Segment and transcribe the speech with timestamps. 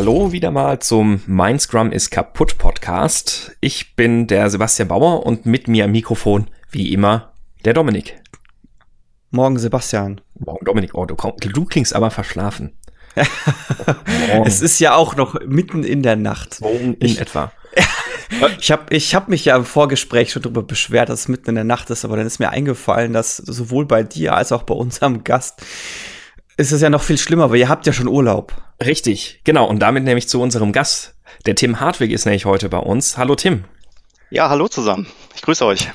[0.00, 3.54] Hallo wieder mal zum Mein Scrum ist kaputt Podcast.
[3.60, 7.34] Ich bin der Sebastian Bauer und mit mir am Mikrofon, wie immer,
[7.66, 8.18] der Dominik.
[9.30, 10.22] Morgen Sebastian.
[10.38, 10.94] Morgen Dominik.
[10.94, 12.72] Oh, du, du klingst aber verschlafen.
[14.46, 16.62] es ist ja auch noch mitten in der Nacht.
[16.62, 17.52] Morgen in ich, etwa.
[18.58, 21.56] ich habe ich hab mich ja im Vorgespräch schon darüber beschwert, dass es mitten in
[21.56, 24.74] der Nacht ist, aber dann ist mir eingefallen, dass sowohl bei dir als auch bei
[24.74, 25.60] unserem Gast
[26.56, 28.54] ist es ja noch viel schlimmer, weil ihr habt ja schon Urlaub.
[28.84, 29.66] Richtig, genau.
[29.66, 31.14] Und damit nämlich zu unserem Gast.
[31.46, 33.18] Der Tim Hartwig ist nämlich heute bei uns.
[33.18, 33.64] Hallo Tim.
[34.30, 35.06] Ja, hallo zusammen.
[35.34, 35.90] Ich grüße euch.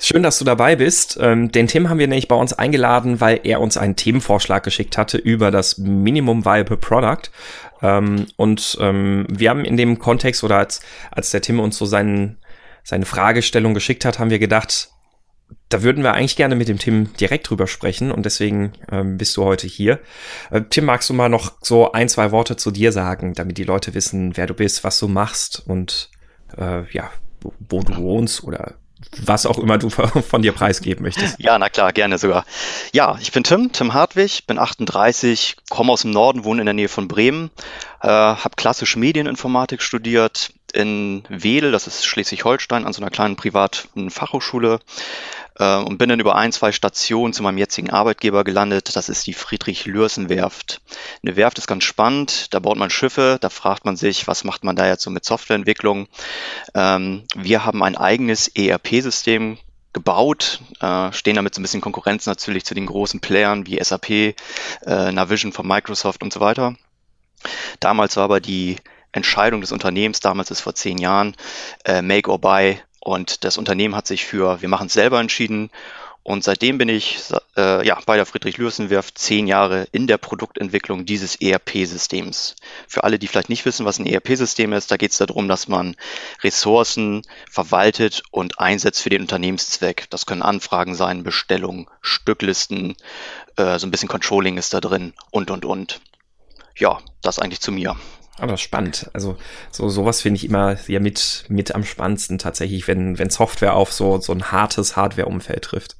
[0.00, 1.18] Schön, dass du dabei bist.
[1.20, 4.98] Ähm, den Tim haben wir nämlich bei uns eingeladen, weil er uns einen Themenvorschlag geschickt
[4.98, 7.30] hatte über das Minimum Viable Product.
[7.80, 10.80] Ähm, und ähm, wir haben in dem Kontext oder als,
[11.10, 12.38] als der Tim uns so seinen,
[12.82, 14.90] seine Fragestellung geschickt hat, haben wir gedacht,
[15.68, 19.36] da würden wir eigentlich gerne mit dem Tim direkt drüber sprechen und deswegen ähm, bist
[19.36, 20.00] du heute hier.
[20.50, 23.64] Äh, Tim, magst du mal noch so ein, zwei Worte zu dir sagen, damit die
[23.64, 26.10] Leute wissen, wer du bist, was du machst und
[26.56, 27.10] äh, ja,
[27.68, 28.74] wo du wohnst oder
[29.24, 31.38] was auch immer du von dir preisgeben möchtest.
[31.38, 32.44] Ja, na klar, gerne sogar.
[32.92, 36.74] Ja, ich bin Tim, Tim Hartwig, bin 38, komme aus dem Norden, wohne in der
[36.74, 37.50] Nähe von Bremen,
[38.02, 44.10] äh, habe klassisch Medieninformatik studiert in Wedel, das ist Schleswig-Holstein, an so einer kleinen privaten
[44.10, 44.80] Fachhochschule
[45.58, 48.96] äh, und bin dann über ein, zwei Stationen zu meinem jetzigen Arbeitgeber gelandet.
[48.96, 50.80] Das ist die Friedrich-Lürsen-Werft.
[51.22, 54.64] Eine Werft ist ganz spannend, da baut man Schiffe, da fragt man sich, was macht
[54.64, 56.08] man da jetzt so mit Softwareentwicklung.
[56.74, 59.58] Ähm, wir haben ein eigenes ERP-System
[59.92, 64.10] gebaut, äh, stehen damit so ein bisschen Konkurrenz natürlich zu den großen Playern wie SAP,
[64.10, 64.34] äh,
[64.86, 66.74] Navision von Microsoft und so weiter.
[67.80, 68.76] Damals war aber die
[69.12, 71.36] Entscheidung des Unternehmens, damals ist vor zehn Jahren,
[71.84, 75.70] äh, Make or Buy, und das Unternehmen hat sich für wir machen es selber entschieden.
[76.26, 77.18] Und seitdem bin ich
[77.54, 82.56] äh, ja, bei der Friedrich-Lürsen-Werft zehn Jahre in der Produktentwicklung dieses ERP-Systems.
[82.88, 85.68] Für alle, die vielleicht nicht wissen, was ein ERP-System ist, da geht es darum, dass
[85.68, 85.96] man
[86.42, 87.20] Ressourcen
[87.50, 90.06] verwaltet und einsetzt für den Unternehmenszweck.
[90.08, 92.96] Das können Anfragen sein, Bestellungen, Stücklisten,
[93.56, 96.00] äh, so ein bisschen Controlling ist da drin und, und, und.
[96.74, 97.96] Ja, das eigentlich zu mir.
[98.38, 99.10] Aber spannend.
[99.12, 99.36] Also
[99.70, 103.92] so sowas finde ich immer ja mit mit am spannendsten tatsächlich, wenn wenn Software auf
[103.92, 105.96] so so ein hartes Hardware-Umfeld trifft.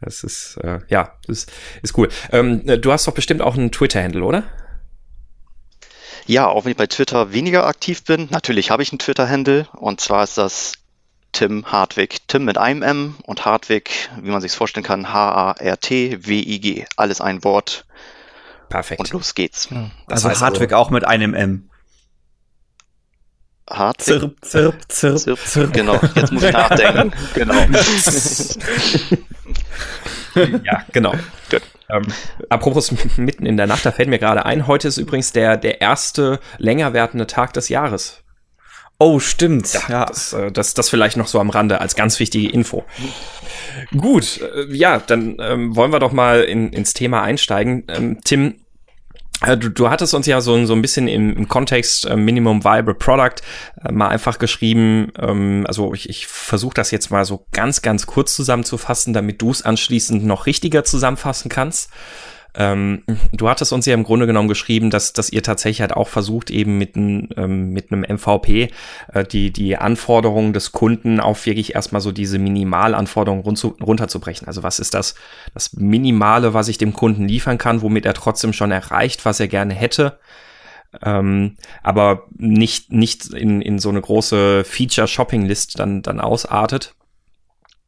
[0.00, 1.46] Das ist äh, ja das
[1.82, 2.08] ist cool.
[2.30, 4.44] Ähm, du hast doch bestimmt auch einen Twitter-Handle, oder?
[6.26, 8.28] Ja, auch wenn ich bei Twitter weniger aktiv bin.
[8.30, 10.74] Natürlich habe ich einen Twitter-Handle und zwar ist das
[11.32, 12.28] Tim Hartwig.
[12.28, 16.86] Tim mit einem M und Hartwig, wie man sich vorstellen kann, H-A-R-T-W-I-G.
[16.96, 17.86] Alles ein Wort.
[18.70, 19.00] Perfekt.
[19.00, 19.68] Und los geht's.
[19.70, 19.90] Ja.
[20.06, 21.68] Also Hartwig also, auch mit einem M.
[23.68, 24.20] Hartwig.
[24.20, 25.38] Zirp, zirp, zirp, zirp.
[25.40, 25.72] zirp.
[25.72, 27.12] Genau, jetzt muss ich nachdenken.
[27.34, 27.54] genau.
[30.64, 31.14] ja, genau.
[31.50, 31.62] Gut.
[31.88, 32.06] Ähm,
[32.48, 35.80] apropos mitten in der Nacht, da fällt mir gerade ein, heute ist übrigens der, der
[35.80, 38.22] erste länger werdende Tag des Jahres.
[39.02, 39.72] Oh, stimmt.
[39.72, 40.04] Ja, ja.
[40.04, 42.84] Das, äh, das, das vielleicht noch so am Rande als ganz wichtige Info.
[43.96, 47.84] Gut, äh, ja, dann ähm, wollen wir doch mal in, ins Thema einsteigen.
[47.88, 48.56] Ähm, Tim,
[49.40, 52.62] äh, Du, du hattest uns ja so, so ein bisschen im, im Kontext äh, Minimum
[52.62, 53.36] Viable Product
[53.82, 58.06] äh, mal einfach geschrieben, ähm, also ich, ich versuche das jetzt mal so ganz, ganz
[58.06, 61.88] kurz zusammenzufassen, damit du es anschließend noch richtiger zusammenfassen kannst.
[62.54, 63.02] Ähm,
[63.32, 66.50] du hattest uns ja im Grunde genommen geschrieben, dass, dass ihr tatsächlich halt auch versucht,
[66.50, 68.70] eben mit, ein, ähm, mit einem MVP
[69.12, 74.46] äh, die, die Anforderungen des Kunden auf wirklich erstmal so diese Minimalanforderungen run runterzubrechen.
[74.46, 75.14] Also was ist das,
[75.54, 79.48] das Minimale, was ich dem Kunden liefern kann, womit er trotzdem schon erreicht, was er
[79.48, 80.18] gerne hätte.
[81.02, 86.94] Ähm, aber nicht, nicht in, in so eine große Feature-Shopping-List dann, dann ausartet.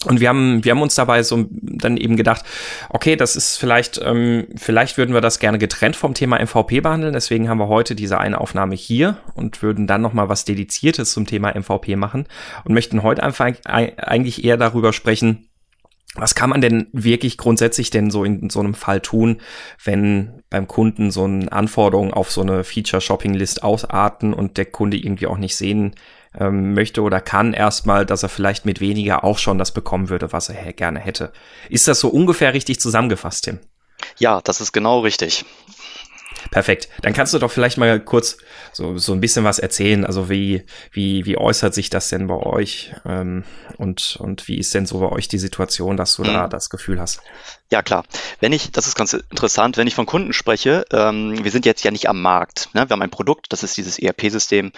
[0.07, 2.45] Und wir haben, wir haben uns dabei so dann eben gedacht,
[2.89, 7.13] okay, das ist vielleicht, ähm, vielleicht würden wir das gerne getrennt vom Thema MVP behandeln.
[7.13, 11.13] Deswegen haben wir heute diese eine Aufnahme hier und würden dann noch mal was Dediziertes
[11.13, 12.27] zum Thema MVP machen
[12.65, 15.49] und möchten heute einfach eigentlich eher darüber sprechen,
[16.15, 19.41] was kann man denn wirklich grundsätzlich denn so in so einem Fall tun,
[19.83, 25.27] wenn beim Kunden so eine Anforderung auf so eine Feature-Shopping-List ausarten und der Kunde irgendwie
[25.27, 25.95] auch nicht sehen
[26.39, 30.33] ähm, möchte oder kann erstmal, dass er vielleicht mit weniger auch schon das bekommen würde,
[30.33, 31.33] was er gerne hätte.
[31.69, 33.59] Ist das so ungefähr richtig zusammengefasst, Tim?
[34.19, 35.45] Ja, das ist genau richtig.
[36.53, 36.91] Perfekt.
[37.01, 38.37] Dann kannst du doch vielleicht mal kurz
[38.75, 40.05] so, so ein bisschen was erzählen.
[40.05, 42.93] Also wie, wie, wie äußert sich das denn bei euch?
[43.07, 43.45] Ähm,
[43.79, 46.27] und, und wie ist denn so bei euch die Situation, dass du mhm.
[46.27, 47.23] da das Gefühl hast?
[47.71, 48.05] Ja, klar.
[48.41, 51.85] Wenn ich, das ist ganz interessant, wenn ich von Kunden spreche, ähm, wir sind jetzt
[51.85, 52.69] ja nicht am Markt.
[52.75, 52.87] Ne?
[52.87, 54.73] Wir haben ein Produkt, das ist dieses ERP-System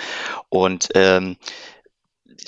[0.51, 1.37] und ähm,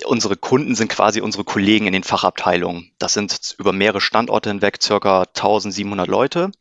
[0.04, 2.92] unsere Kunden sind quasi unsere Kollegen in den Fachabteilungen.
[2.98, 6.52] Das sind über mehrere Standorte hinweg circa 1700 Leute.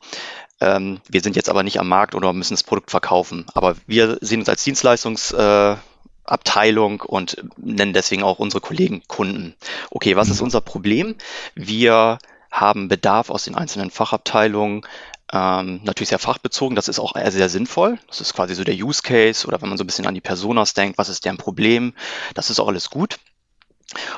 [0.61, 3.45] Ähm, wir sind jetzt aber nicht am Markt oder müssen das Produkt verkaufen.
[3.53, 9.55] Aber wir sehen uns als Dienstleistungsabteilung äh, und nennen deswegen auch unsere Kollegen Kunden.
[9.91, 10.45] Okay, was ist mhm.
[10.45, 11.15] unser Problem?
[11.55, 12.17] Wir
[12.51, 14.85] haben Bedarf aus den einzelnen Fachabteilungen,
[15.33, 17.97] ähm, natürlich sehr fachbezogen, das ist auch sehr sinnvoll.
[18.07, 20.21] Das ist quasi so der Use Case oder wenn man so ein bisschen an die
[20.21, 21.93] Personas denkt, was ist deren Problem,
[22.35, 23.17] das ist auch alles gut.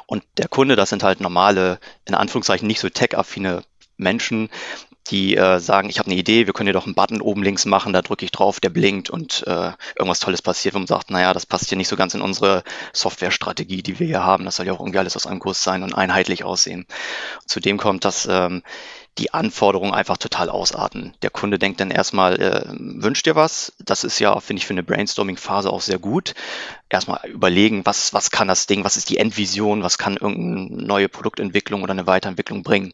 [0.05, 3.63] Und der Kunde, das sind halt normale, in Anführungszeichen nicht so tech-affine
[3.97, 4.49] Menschen,
[5.09, 7.65] die äh, sagen, ich habe eine Idee, wir können hier doch einen Button oben links
[7.65, 11.11] machen, da drücke ich drauf, der blinkt und äh, irgendwas Tolles passiert und man sagt,
[11.11, 12.63] naja, das passt hier nicht so ganz in unsere
[12.93, 14.45] Softwarestrategie, die wir hier haben.
[14.45, 16.85] Das soll ja auch irgendwie alles aus einem Guss sein und einheitlich aussehen.
[17.45, 18.63] Zudem kommt, dass ähm,
[19.17, 21.13] die Anforderungen einfach total ausarten.
[21.21, 23.73] Der Kunde denkt dann erstmal, äh, wünscht dir was?
[23.79, 26.35] Das ist ja, finde ich, für eine Brainstorming-Phase auch sehr gut.
[26.89, 31.09] Erstmal überlegen, was, was kann das Ding, was ist die Endvision, was kann irgendeine neue
[31.09, 32.93] Produktentwicklung oder eine Weiterentwicklung bringen.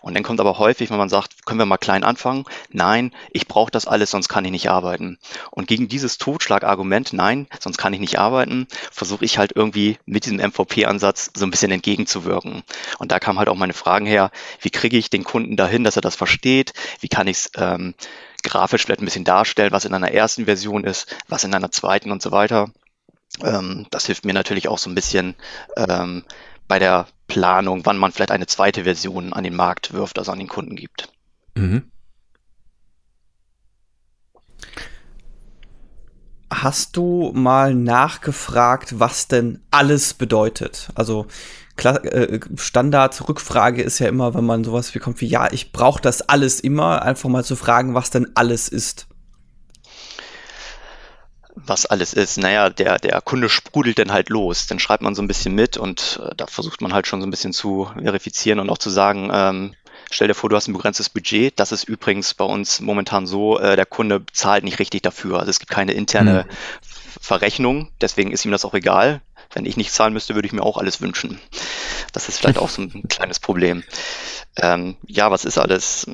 [0.00, 2.46] Und dann kommt aber häufig, wenn man sagt, können wir mal klein anfangen?
[2.70, 5.18] Nein, ich brauche das alles, sonst kann ich nicht arbeiten.
[5.52, 10.24] Und gegen dieses Totschlagargument, nein, sonst kann ich nicht arbeiten, versuche ich halt irgendwie mit
[10.24, 12.62] diesem MVP-Ansatz so ein bisschen entgegenzuwirken.
[12.98, 15.96] Und da kam halt auch meine Fragen her, wie kriege ich den Kunden dahin, dass
[15.96, 16.72] er das versteht?
[17.00, 17.94] Wie kann ich es ähm,
[18.42, 22.10] grafisch vielleicht ein bisschen darstellen, was in einer ersten Version ist, was in einer zweiten
[22.10, 22.70] und so weiter?
[23.42, 25.34] Ähm, das hilft mir natürlich auch so ein bisschen
[25.76, 26.24] ähm,
[26.66, 30.38] bei der Planung, wann man vielleicht eine zweite Version an den Markt wirft, also an
[30.38, 31.12] den Kunden gibt.
[31.54, 31.90] Mhm.
[36.50, 40.88] Hast du mal nachgefragt, was denn alles bedeutet?
[40.94, 41.26] Also
[41.84, 46.60] äh, Standard-Rückfrage ist ja immer, wenn man sowas bekommt wie, ja, ich brauche das alles
[46.60, 49.06] immer, einfach mal zu fragen, was denn alles ist.
[51.54, 54.66] Was alles ist, naja, der, der Kunde sprudelt dann halt los.
[54.66, 57.26] Dann schreibt man so ein bisschen mit und äh, da versucht man halt schon so
[57.26, 59.74] ein bisschen zu verifizieren und auch zu sagen, ähm,
[60.10, 61.58] stell dir vor, du hast ein begrenztes Budget.
[61.58, 65.40] Das ist übrigens bei uns momentan so, äh, der Kunde zahlt nicht richtig dafür.
[65.40, 66.50] Also es gibt keine interne hm.
[67.20, 69.20] Verrechnung, deswegen ist ihm das auch egal.
[69.52, 71.40] Wenn ich nicht zahlen müsste, würde ich mir auch alles wünschen.
[72.12, 73.82] Das ist vielleicht auch so ein kleines Problem.
[74.56, 76.06] Ähm, ja, was ist alles?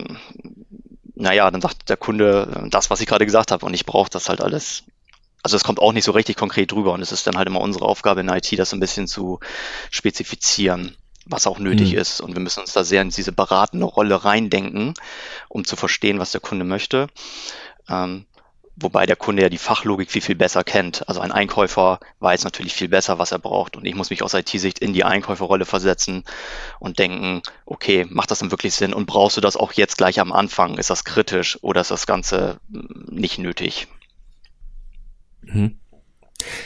[1.15, 4.29] Naja, dann sagt der Kunde das, was ich gerade gesagt habe, und ich brauche das
[4.29, 4.85] halt alles.
[5.43, 7.61] Also es kommt auch nicht so richtig konkret drüber und es ist dann halt immer
[7.61, 9.41] unsere Aufgabe in IT, das ein bisschen zu
[9.91, 10.97] spezifizieren,
[11.27, 11.99] was auch nötig mhm.
[11.99, 12.21] ist.
[12.21, 14.95] Und wir müssen uns da sehr in diese beratende Rolle reindenken,
[15.49, 17.09] um zu verstehen, was der Kunde möchte.
[17.91, 18.25] Ähm,
[18.77, 21.09] wobei der Kunde ja die Fachlogik viel, viel besser kennt.
[21.09, 23.77] Also ein Einkäufer weiß natürlich viel besser, was er braucht.
[23.77, 26.25] Und ich muss mich aus IT-Sicht in die Einkäuferrolle versetzen
[26.81, 28.93] und denken, okay, macht das denn wirklich Sinn?
[28.93, 30.79] Und brauchst du das auch jetzt gleich am Anfang?
[30.79, 33.87] Ist das kritisch oder ist das Ganze hm, nicht nötig?
[35.43, 35.79] Mhm.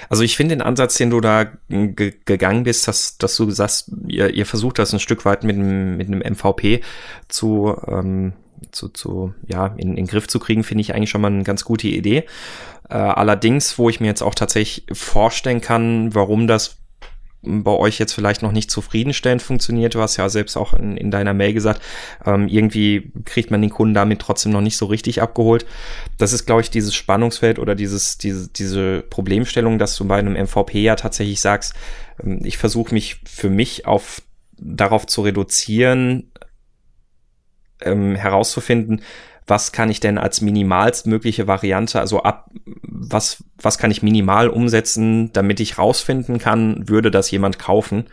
[0.09, 4.31] Also ich finde den Ansatz, den du da gegangen bist, dass, dass du sagst, ihr,
[4.35, 6.81] ihr versucht das ein Stück weit mit einem, mit MVP
[7.29, 8.33] zu, ähm,
[8.73, 11.45] zu, zu ja, in, in den Griff zu kriegen, finde ich eigentlich schon mal eine
[11.45, 12.25] ganz gute Idee.
[12.89, 16.79] Äh, allerdings, wo ich mir jetzt auch tatsächlich vorstellen kann, warum das
[17.43, 19.95] bei euch jetzt vielleicht noch nicht zufriedenstellend funktioniert.
[19.95, 21.81] Du hast ja selbst auch in, in deiner Mail gesagt,
[22.27, 25.65] ähm, irgendwie kriegt man den Kunden damit trotzdem noch nicht so richtig abgeholt.
[26.19, 30.35] Das ist, glaube ich, dieses Spannungsfeld oder dieses, diese, diese Problemstellung, dass du bei einem
[30.35, 31.75] MVP ja tatsächlich sagst,
[32.23, 34.23] ähm, ich versuche mich für mich auf
[34.61, 36.28] darauf zu reduzieren,
[37.83, 39.03] ähm, herauszufinden,
[39.49, 42.51] was kann ich denn als minimalstmögliche Variante, also ab,
[42.83, 48.07] was, was kann ich minimal umsetzen, damit ich rausfinden kann, würde das jemand kaufen?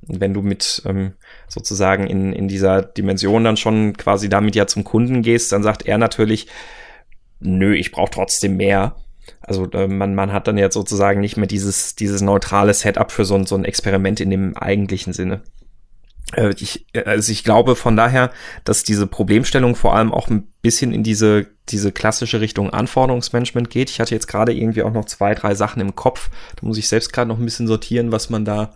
[0.00, 1.12] Wenn du mit ähm,
[1.46, 5.86] sozusagen in, in dieser Dimension dann schon quasi damit ja zum Kunden gehst, dann sagt
[5.86, 6.46] er natürlich,
[7.40, 8.96] nö, ich brauche trotzdem mehr.
[9.40, 13.24] Also äh, man, man hat dann jetzt sozusagen nicht mehr dieses, dieses neutrale Setup für
[13.24, 15.42] so ein, so ein Experiment in dem eigentlichen Sinne.
[16.34, 18.30] Äh, ich, also ich glaube von daher,
[18.64, 23.90] dass diese Problemstellung vor allem auch ein bisschen in diese, diese klassische Richtung Anforderungsmanagement geht.
[23.90, 26.30] Ich hatte jetzt gerade irgendwie auch noch zwei, drei Sachen im Kopf.
[26.56, 28.74] Da muss ich selbst gerade noch ein bisschen sortieren, was man da,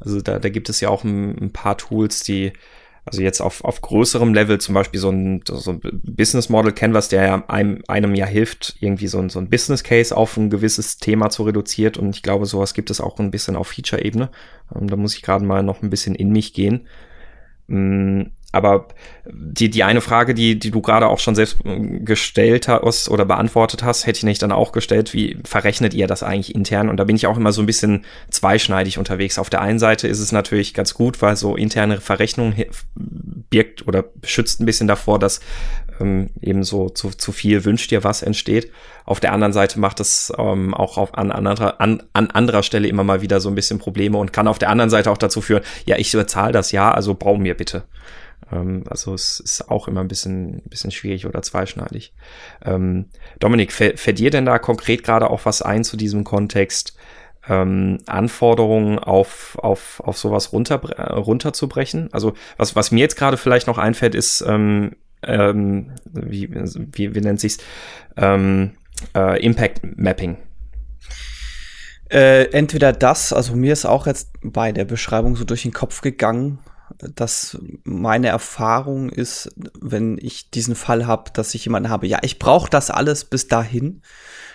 [0.00, 2.52] also da, da gibt es ja auch ein, ein paar Tools, die
[3.06, 7.08] also jetzt auf, auf größerem Level zum Beispiel so ein, so ein Business Model Canvas,
[7.08, 10.96] der einem, einem ja hilft, irgendwie so ein, so ein Business Case auf ein gewisses
[10.96, 11.96] Thema zu reduzieren.
[11.96, 14.30] Und ich glaube, sowas gibt es auch ein bisschen auf Feature-Ebene.
[14.74, 16.86] Ähm, da muss ich gerade mal noch ein bisschen in mich gehen.
[18.54, 18.86] Aber
[19.26, 23.24] die, die eine Frage, die, die du gerade auch schon selbst äh, gestellt hast oder
[23.24, 26.88] beantwortet hast, hätte ich nicht dann auch gestellt, wie verrechnet ihr das eigentlich intern?
[26.88, 29.38] Und da bin ich auch immer so ein bisschen zweischneidig unterwegs.
[29.38, 32.54] Auf der einen Seite ist es natürlich ganz gut, weil so interne Verrechnung
[33.50, 35.40] birgt oder schützt ein bisschen davor, dass
[36.00, 38.70] ähm, eben so zu, zu viel wünscht dir was entsteht.
[39.04, 42.88] Auf der anderen Seite macht es ähm, auch auf, an, anderer, an, an anderer Stelle
[42.88, 45.40] immer mal wieder so ein bisschen Probleme und kann auf der anderen Seite auch dazu
[45.40, 47.84] führen, ja, ich bezahle das ja, also bau mir bitte.
[48.54, 52.14] Ähm, also es ist auch immer ein bisschen, bisschen schwierig oder zweischneidig.
[52.64, 53.06] Ähm,
[53.40, 56.96] Dominik, fällt dir denn da konkret gerade auch was ein zu diesem Kontext?
[57.48, 62.08] ähm, Anforderungen auf, auf, auf sowas runter, runterzubrechen.
[62.12, 67.20] Also was, was mir jetzt gerade vielleicht noch einfällt, ist, ähm, ähm, wie, wie, wie
[67.20, 67.58] nennt sich's,
[68.16, 68.72] ähm,
[69.14, 70.38] äh, Impact Mapping.
[72.10, 76.00] Äh, entweder das, also mir ist auch jetzt bei der Beschreibung so durch den Kopf
[76.00, 76.58] gegangen,
[77.14, 82.38] dass meine Erfahrung ist, wenn ich diesen Fall habe, dass ich jemanden habe, ja, ich
[82.38, 84.02] brauche das alles bis dahin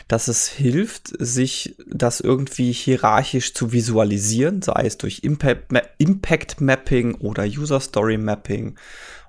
[0.10, 6.60] dass es hilft, sich das irgendwie hierarchisch zu visualisieren, sei es durch Impact, Ma Impact
[6.60, 8.76] Mapping oder User Story Mapping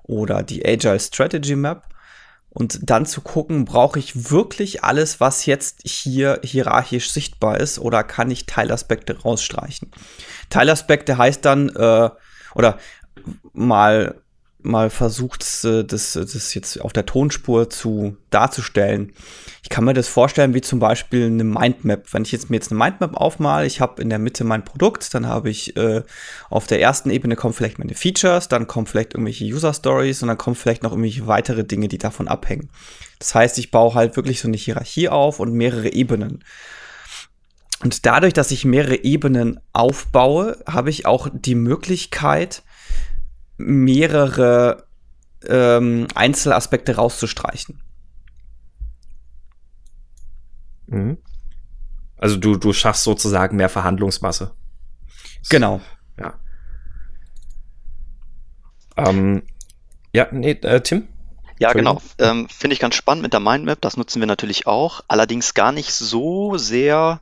[0.01, 1.83] oder die Agile Strategy Map.
[2.49, 8.03] Und dann zu gucken, brauche ich wirklich alles, was jetzt hier hierarchisch sichtbar ist, oder
[8.03, 9.91] kann ich Teilaspekte rausstreichen?
[10.49, 12.09] Teilaspekte heißt dann, äh,
[12.55, 12.77] oder
[13.53, 14.15] mal
[14.63, 19.13] mal versucht, äh, das, das jetzt auf der Tonspur zu darzustellen.
[19.63, 22.13] Ich kann mir das vorstellen wie zum Beispiel eine Mindmap.
[22.13, 25.13] Wenn ich jetzt mir jetzt eine Mindmap aufmale, ich habe in der Mitte mein Produkt,
[25.13, 26.03] dann habe ich äh,
[26.49, 30.27] auf der ersten Ebene kommen vielleicht meine Features, dann kommen vielleicht irgendwelche User Stories und
[30.27, 32.69] dann kommen vielleicht noch irgendwelche weitere Dinge, die davon abhängen.
[33.19, 36.43] Das heißt, ich baue halt wirklich so eine Hierarchie auf und mehrere Ebenen.
[37.83, 42.61] Und dadurch, dass ich mehrere Ebenen aufbaue, habe ich auch die Möglichkeit,
[43.65, 44.87] mehrere
[45.47, 47.81] ähm, Einzelaspekte rauszustreichen.
[50.87, 51.17] Mhm.
[52.17, 54.53] Also du, du schaffst sozusagen mehr Verhandlungsmasse.
[55.49, 55.81] Genau.
[56.19, 56.33] Ja.
[58.97, 59.43] Ähm,
[60.13, 61.07] ja, nee, äh, Tim?
[61.61, 62.01] Ja, genau.
[62.17, 63.79] Ähm, Finde ich ganz spannend mit der Mindmap.
[63.81, 65.01] Das nutzen wir natürlich auch.
[65.07, 67.21] Allerdings gar nicht so sehr,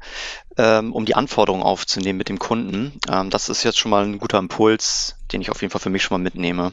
[0.57, 3.01] ähm, um die Anforderungen aufzunehmen mit dem Kunden.
[3.11, 5.89] Ähm, das ist jetzt schon mal ein guter Impuls, den ich auf jeden Fall für
[5.89, 6.71] mich schon mal mitnehme.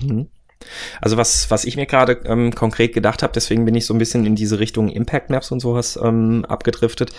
[0.00, 0.28] Mhm.
[1.00, 3.98] Also was, was ich mir gerade ähm, konkret gedacht habe, deswegen bin ich so ein
[3.98, 7.12] bisschen in diese Richtung Impact Maps und sowas ähm, abgedriftet,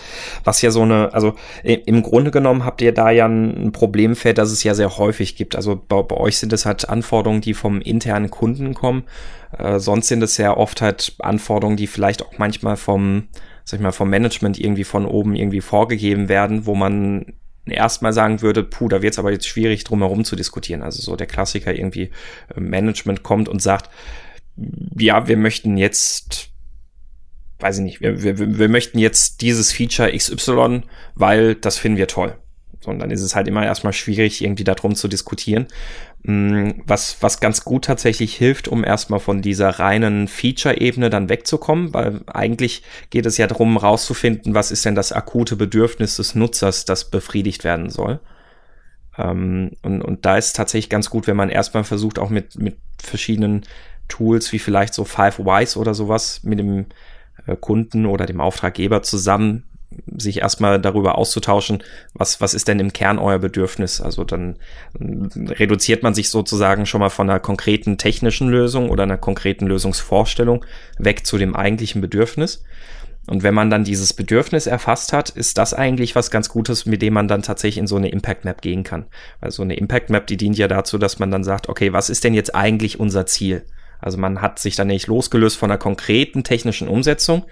[0.44, 4.50] was ja so eine, also im Grunde genommen habt ihr da ja ein Problemfeld, das
[4.50, 5.56] es ja sehr häufig gibt.
[5.56, 9.04] Also bei, bei euch sind es halt Anforderungen, die vom internen Kunden kommen.
[9.56, 13.28] Äh, sonst sind es ja oft halt Anforderungen, die vielleicht auch manchmal vom,
[13.64, 17.34] sag ich mal, vom Management irgendwie von oben irgendwie vorgegeben werden, wo man
[17.70, 20.82] erstmal sagen würde, puh, da wird es aber jetzt schwierig, drum herum zu diskutieren.
[20.82, 22.10] Also so der Klassiker irgendwie
[22.54, 23.90] äh, Management kommt und sagt,
[24.98, 26.50] ja, wir möchten jetzt,
[27.60, 30.82] weiß ich nicht, wir, wir, wir möchten jetzt dieses Feature XY,
[31.14, 32.36] weil das finden wir toll.
[32.84, 35.66] Und dann ist es halt immer erstmal schwierig, irgendwie darum zu diskutieren.
[36.22, 41.92] Mm, was, was ganz gut tatsächlich hilft, um erstmal von dieser reinen Feature-Ebene dann wegzukommen,
[41.92, 46.84] weil eigentlich geht es ja darum, rauszufinden, was ist denn das akute Bedürfnis des Nutzers,
[46.84, 48.20] das befriedigt werden soll.
[49.16, 52.78] Ähm, und, und da ist tatsächlich ganz gut, wenn man erstmal versucht, auch mit, mit
[53.02, 53.62] verschiedenen
[54.06, 56.86] Tools wie vielleicht so Five Whys oder sowas mit dem
[57.46, 59.64] äh, Kunden oder dem Auftraggeber zusammen
[60.16, 64.00] sich erstmal darüber auszutauschen, was, was ist denn im Kern euer Bedürfnis?
[64.00, 64.56] Also dann
[65.00, 70.64] reduziert man sich sozusagen schon mal von einer konkreten technischen Lösung oder einer konkreten Lösungsvorstellung
[70.98, 72.62] weg zu dem eigentlichen Bedürfnis.
[73.26, 77.02] Und wenn man dann dieses Bedürfnis erfasst hat, ist das eigentlich was ganz Gutes, mit
[77.02, 79.06] dem man dann tatsächlich in so eine Impact Map gehen kann.
[79.40, 82.08] Weil so eine Impact Map, die dient ja dazu, dass man dann sagt, okay, was
[82.08, 83.64] ist denn jetzt eigentlich unser Ziel?
[84.00, 87.44] Also man hat sich dann nicht losgelöst von einer konkreten technischen Umsetzung,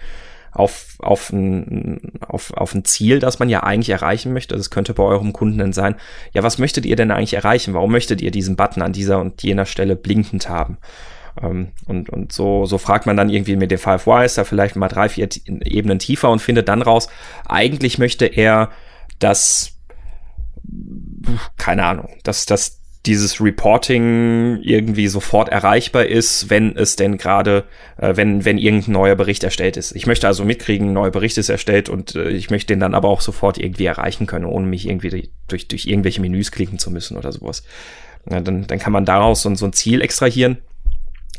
[0.57, 4.55] auf, auf, ein, auf, auf ein Ziel, das man ja eigentlich erreichen möchte.
[4.55, 5.95] Das könnte bei eurem Kunden dann sein,
[6.33, 7.73] ja, was möchtet ihr denn eigentlich erreichen?
[7.73, 10.77] Warum möchtet ihr diesen Button an dieser und jener Stelle blinkend haben?
[11.41, 14.75] Ähm, und, und so, so fragt man dann irgendwie mit den Five Whys da vielleicht
[14.75, 17.07] mal drei, vier Ebenen tiefer und findet dann raus,
[17.45, 18.71] eigentlich möchte er,
[19.19, 19.73] dass
[21.57, 27.63] keine Ahnung, dass, dass dieses Reporting irgendwie sofort erreichbar ist, wenn es denn gerade,
[27.97, 29.95] äh, wenn, wenn irgendein neuer Bericht erstellt ist.
[29.95, 32.93] Ich möchte also mitkriegen, ein neuer Bericht ist erstellt und äh, ich möchte den dann
[32.93, 36.91] aber auch sofort irgendwie erreichen können, ohne mich irgendwie durch, durch irgendwelche Menüs klicken zu
[36.91, 37.63] müssen oder sowas.
[38.29, 40.57] Ja, dann, dann kann man daraus so, so ein Ziel extrahieren,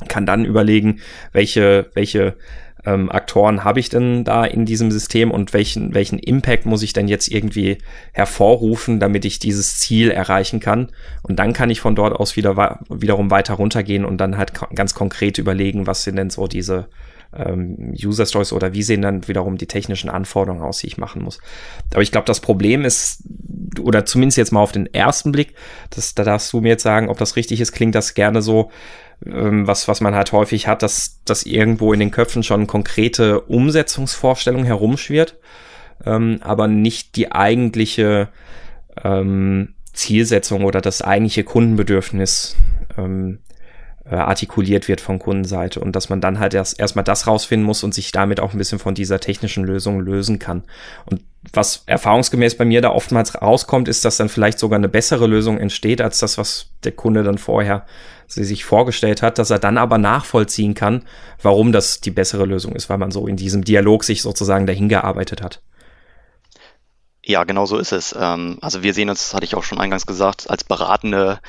[0.09, 1.01] kann dann überlegen,
[1.33, 2.37] welche, welche
[2.85, 6.93] ähm, Aktoren habe ich denn da in diesem System und welchen, welchen Impact muss ich
[6.93, 7.79] denn jetzt irgendwie
[8.13, 10.89] hervorrufen, damit ich dieses Ziel erreichen kann.
[11.23, 14.95] Und dann kann ich von dort aus wieder wiederum weiter runtergehen und dann halt ganz
[14.95, 16.89] konkret überlegen, was sind denn so diese
[17.37, 21.23] ähm, User Stories oder wie sehen dann wiederum die technischen Anforderungen aus, die ich machen
[21.23, 21.41] muss.
[21.93, 23.23] Aber ich glaube, das Problem ist,
[23.81, 25.55] oder zumindest jetzt mal auf den ersten Blick,
[25.91, 28.71] das, da darfst du mir jetzt sagen, ob das richtig ist, klingt das gerne so,
[29.21, 34.65] was, was man halt häufig hat, dass, dass irgendwo in den Köpfen schon konkrete Umsetzungsvorstellung
[34.65, 35.37] herumschwirrt,
[36.07, 38.29] ähm, aber nicht die eigentliche
[39.03, 42.57] ähm, Zielsetzung oder das eigentliche Kundenbedürfnis
[42.97, 43.41] ähm,
[44.05, 47.83] äh, artikuliert wird von Kundenseite und dass man dann halt erst erstmal das rausfinden muss
[47.83, 50.63] und sich damit auch ein bisschen von dieser technischen Lösung lösen kann.
[51.05, 55.27] Und was erfahrungsgemäß bei mir da oftmals rauskommt, ist, dass dann vielleicht sogar eine bessere
[55.27, 57.87] Lösung entsteht als das, was der Kunde dann vorher
[58.27, 61.05] sich vorgestellt hat, dass er dann aber nachvollziehen kann,
[61.41, 64.89] warum das die bessere Lösung ist, weil man so in diesem Dialog sich sozusagen dahin
[64.89, 65.63] gearbeitet hat.
[67.29, 68.17] Ja, genau so ist es.
[68.19, 71.41] Ähm, also wir sehen uns, das hatte ich auch schon eingangs gesagt, als beratende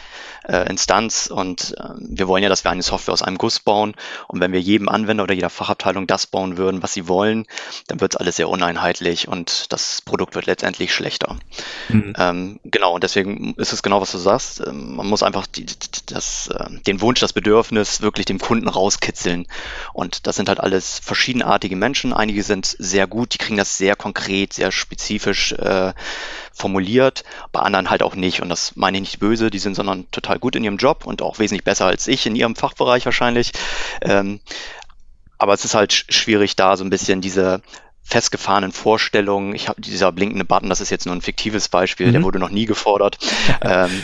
[0.46, 3.96] äh, Instanz und äh, wir wollen ja, dass wir eine Software aus einem Guss bauen
[4.28, 7.46] und wenn wir jedem Anwender oder jeder Fachabteilung das bauen würden, was sie wollen,
[7.88, 11.38] dann wird es alles sehr uneinheitlich und das Produkt wird letztendlich schlechter.
[11.88, 12.14] Mhm.
[12.18, 14.60] Ähm, genau, und deswegen ist es genau, was du sagst.
[14.68, 15.66] Ähm, man muss einfach die,
[16.08, 19.48] das, äh, den Wunsch, das Bedürfnis wirklich dem Kunden rauskitzeln
[19.94, 22.12] und das sind halt alles verschiedenartige Menschen.
[22.12, 25.94] Einige sind sehr gut, die kriegen das sehr konkret, sehr spezifisch äh,
[26.54, 28.42] formuliert, bei anderen halt auch nicht.
[28.42, 31.22] Und das meine ich nicht böse, die sind sondern total gut in ihrem Job und
[31.22, 33.54] auch wesentlich besser als ich in ihrem Fachbereich wahrscheinlich.
[34.02, 34.40] Ähm,
[35.38, 37.62] aber es ist halt schwierig, da so ein bisschen diese
[38.10, 39.54] festgefahrenen Vorstellungen.
[39.54, 42.14] Ich habe dieser blinkende Button, das ist jetzt nur ein fiktives Beispiel, mhm.
[42.14, 43.20] der wurde noch nie gefordert.
[43.62, 44.02] ähm,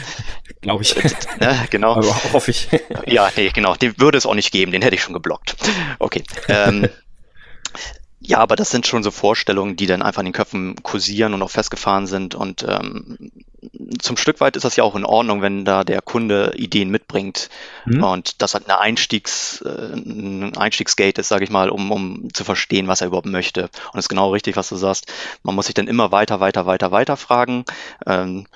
[0.61, 0.95] Glaube ich.
[0.95, 1.93] Äh, ne, genau.
[1.95, 2.69] Aber hoffe ich.
[3.07, 3.75] ja, nee, genau.
[3.75, 5.55] Den würde es auch nicht geben, den hätte ich schon geblockt.
[5.99, 6.23] Okay.
[6.47, 6.87] Ähm,
[8.27, 11.41] ja, aber das sind schon so Vorstellungen, die dann einfach in den Köpfen kursieren und
[11.43, 12.33] auch festgefahren sind.
[12.33, 13.31] Und ähm,
[13.99, 17.49] zum Stück weit ist das ja auch in Ordnung, wenn da der Kunde Ideen mitbringt
[17.85, 18.03] mhm.
[18.03, 22.43] und das halt eine Einstiegs, äh, ein Einstiegsgate ist, sage ich mal, um, um zu
[22.43, 23.63] verstehen, was er überhaupt möchte.
[23.63, 25.11] Und das ist genau richtig, was du sagst.
[25.43, 27.65] Man muss sich dann immer weiter, weiter, weiter, weiter fragen.
[28.07, 28.47] Ähm,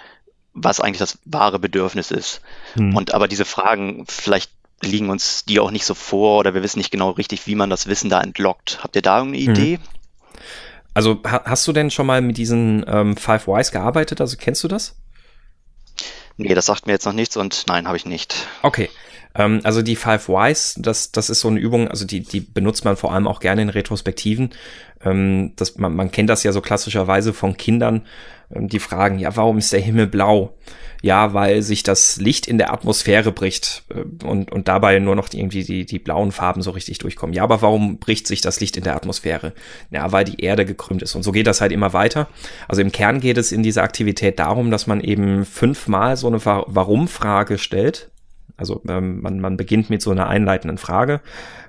[0.54, 2.42] was eigentlich das wahre Bedürfnis ist.
[2.76, 2.96] Mhm.
[2.96, 6.80] Und aber diese Fragen vielleicht liegen uns die auch nicht so vor oder wir wissen
[6.80, 8.80] nicht genau richtig, wie man das Wissen da entlockt.
[8.84, 9.52] Habt ihr da irgendeine hm.
[9.54, 9.80] Idee?
[10.94, 14.22] Also hast du denn schon mal mit diesen ähm, Five Whys gearbeitet?
[14.22, 14.96] Also kennst du das?
[16.38, 18.48] Nee, das sagt mir jetzt noch nichts und nein, habe ich nicht.
[18.62, 18.90] Okay.
[19.36, 22.86] Ähm, also die Five Whys, das, das ist so eine Übung, also die, die benutzt
[22.86, 24.52] man vor allem auch gerne in Retrospektiven.
[25.04, 28.06] Ähm, das, man, man kennt das ja so klassischerweise von Kindern,
[28.54, 30.56] ähm, die fragen, ja, warum ist der Himmel blau?
[31.02, 35.30] Ja, weil sich das Licht in der Atmosphäre bricht äh, und, und dabei nur noch
[35.32, 37.34] irgendwie die, die blauen Farben so richtig durchkommen.
[37.34, 39.54] Ja, aber warum bricht sich das Licht in der Atmosphäre?
[39.92, 41.16] Ja, weil die Erde gekrümmt ist.
[41.16, 42.28] Und so geht das halt immer weiter.
[42.68, 46.44] Also im Kern geht es in dieser Aktivität darum, dass man eben fünfmal so eine
[46.44, 48.10] Warum-Frage stellt.
[48.60, 51.22] Also ähm, man, man beginnt mit so einer einleitenden Frage.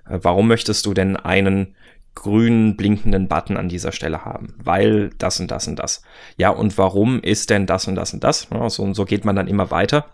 [0.09, 1.75] Äh, warum möchtest du denn einen
[2.15, 6.03] grünen blinkenden Button an dieser Stelle haben, weil das und das und das.
[6.37, 8.49] Ja, und warum ist denn das und das und das?
[8.53, 10.07] Ja, so, und so geht man dann immer weiter.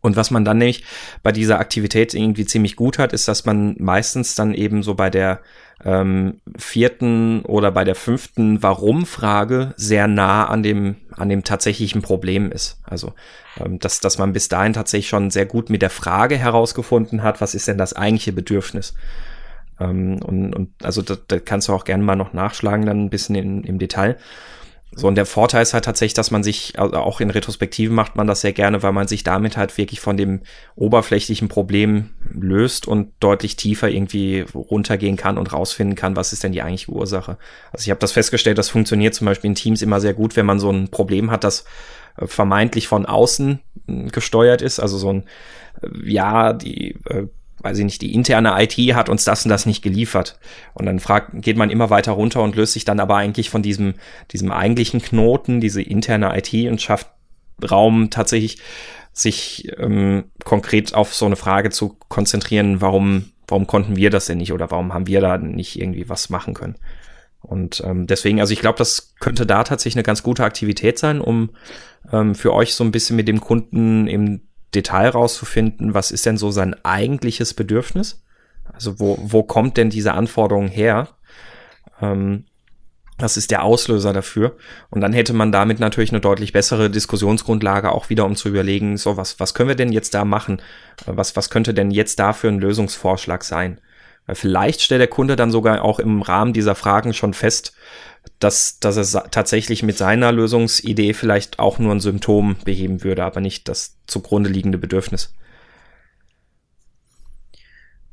[0.00, 0.84] Und was man dann nämlich
[1.22, 5.10] bei dieser Aktivität irgendwie ziemlich gut hat, ist, dass man meistens dann eben so bei
[5.10, 5.40] der
[5.84, 12.52] ähm, vierten oder bei der fünften Warum-Frage sehr nah an dem, an dem tatsächlichen Problem
[12.52, 12.80] ist.
[12.84, 13.14] Also,
[13.60, 17.40] ähm, dass, dass man bis dahin tatsächlich schon sehr gut mit der Frage herausgefunden hat,
[17.40, 18.94] was ist denn das eigentliche Bedürfnis?
[19.80, 23.10] Ähm, und, und also da, da kannst du auch gerne mal noch nachschlagen, dann ein
[23.10, 24.16] bisschen in, im Detail.
[24.94, 28.14] So, und der Vorteil ist halt tatsächlich, dass man sich, also auch in Retrospektiven macht
[28.14, 30.42] man das sehr gerne, weil man sich damit halt wirklich von dem
[30.76, 36.52] oberflächlichen Problem löst und deutlich tiefer irgendwie runtergehen kann und rausfinden kann, was ist denn
[36.52, 37.38] die eigentliche Ursache.
[37.72, 40.46] Also ich habe das festgestellt, das funktioniert zum Beispiel in Teams immer sehr gut, wenn
[40.46, 41.64] man so ein Problem hat, das
[42.18, 45.24] äh, vermeintlich von außen hm, gesteuert ist, also so ein,
[45.82, 47.28] äh, ja, die äh,
[47.62, 50.38] weiß ich nicht, die interne IT hat uns das und das nicht geliefert.
[50.74, 53.62] Und dann fragt, geht man immer weiter runter und löst sich dann aber eigentlich von
[53.62, 53.94] diesem,
[54.32, 57.08] diesem eigentlichen Knoten, diese interne IT und schafft
[57.70, 58.58] Raum tatsächlich,
[59.12, 64.38] sich ähm, konkret auf so eine Frage zu konzentrieren, warum, warum konnten wir das denn
[64.38, 66.76] nicht oder warum haben wir da nicht irgendwie was machen können.
[67.42, 71.20] Und ähm, deswegen, also ich glaube, das könnte da tatsächlich eine ganz gute Aktivität sein,
[71.20, 71.50] um
[72.10, 76.36] ähm, für euch so ein bisschen mit dem Kunden eben Detail rauszufinden, was ist denn
[76.36, 78.24] so sein eigentliches Bedürfnis?
[78.72, 81.08] Also wo, wo kommt denn diese Anforderung her?
[82.00, 82.44] Ähm,
[83.18, 84.56] das ist der Auslöser dafür.
[84.90, 88.96] Und dann hätte man damit natürlich eine deutlich bessere Diskussionsgrundlage auch wieder, um zu überlegen,
[88.96, 90.60] so was, was können wir denn jetzt da machen?
[91.06, 93.80] Was, was könnte denn jetzt da für ein Lösungsvorschlag sein?
[94.26, 97.74] Weil vielleicht stellt der Kunde dann sogar auch im Rahmen dieser Fragen schon fest,
[98.38, 103.40] dass, dass er tatsächlich mit seiner Lösungsidee vielleicht auch nur ein Symptom beheben würde, aber
[103.40, 105.34] nicht das zugrunde liegende Bedürfnis.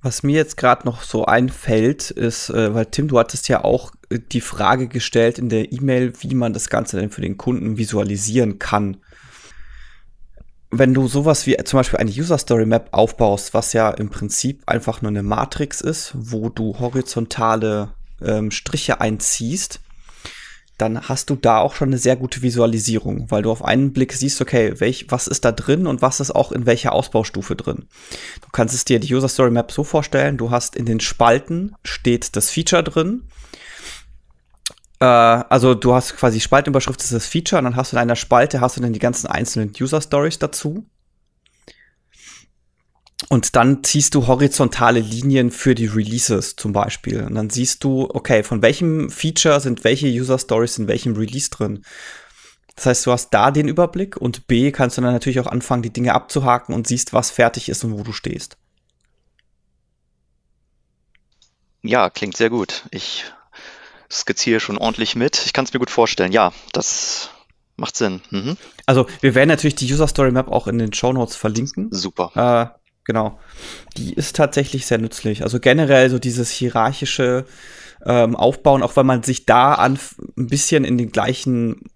[0.02, 3.92] Was mir jetzt gerade noch so einfällt, ist, äh, weil Tim, du hattest ja auch
[4.10, 7.78] äh, die Frage gestellt in der E-Mail, wie man das Ganze denn für den Kunden
[7.78, 8.98] visualisieren kann.
[10.72, 14.62] Wenn du sowas wie zum Beispiel eine User Story Map aufbaust, was ja im Prinzip
[14.68, 17.90] einfach nur eine Matrix ist, wo du horizontale
[18.22, 19.80] ähm, Striche einziehst,
[20.80, 24.14] dann hast du da auch schon eine sehr gute Visualisierung, weil du auf einen Blick
[24.14, 27.88] siehst, okay, welch, was ist da drin und was ist auch in welcher Ausbaustufe drin.
[28.42, 31.76] Du kannst es dir die User Story Map so vorstellen, du hast in den Spalten
[31.84, 33.24] steht das Feature drin.
[35.00, 38.16] Äh, also du hast quasi Spaltenüberschrift ist das Feature und dann hast du in einer
[38.16, 40.86] Spalte hast du dann die ganzen einzelnen User Stories dazu.
[43.28, 47.24] Und dann ziehst du horizontale Linien für die Releases zum Beispiel.
[47.24, 51.50] Und dann siehst du, okay, von welchem Feature sind welche User Stories in welchem Release
[51.50, 51.84] drin.
[52.76, 55.84] Das heißt, du hast da den Überblick und B kannst du dann natürlich auch anfangen,
[55.84, 58.58] die Dinge abzuhaken und siehst, was fertig ist und wo du stehst.
[61.82, 62.86] Ja, klingt sehr gut.
[62.92, 63.26] Ich
[64.12, 65.44] skizziere schon ordentlich mit.
[65.46, 66.32] Ich kann es mir gut vorstellen.
[66.32, 67.30] Ja, das
[67.76, 68.22] macht Sinn.
[68.32, 68.58] Mhm.
[68.86, 71.90] Also wir werden natürlich die User Story Map auch in den Show Notes verlinken.
[71.92, 72.74] Super.
[72.74, 73.40] Äh, Genau.
[73.98, 75.42] Die ist tatsächlich sehr nützlich.
[75.42, 77.46] Also generell so dieses hierarchische
[78.06, 79.98] ähm, Aufbauen, auch weil man sich da an
[80.38, 81.90] ein bisschen in den gleichen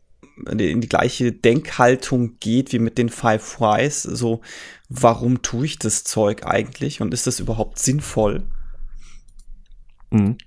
[0.49, 4.01] in die gleiche Denkhaltung geht wie mit den Five Whys.
[4.01, 4.41] So,
[4.89, 8.41] warum tue ich das Zeug eigentlich und ist das überhaupt sinnvoll?
[10.09, 10.39] Mhm.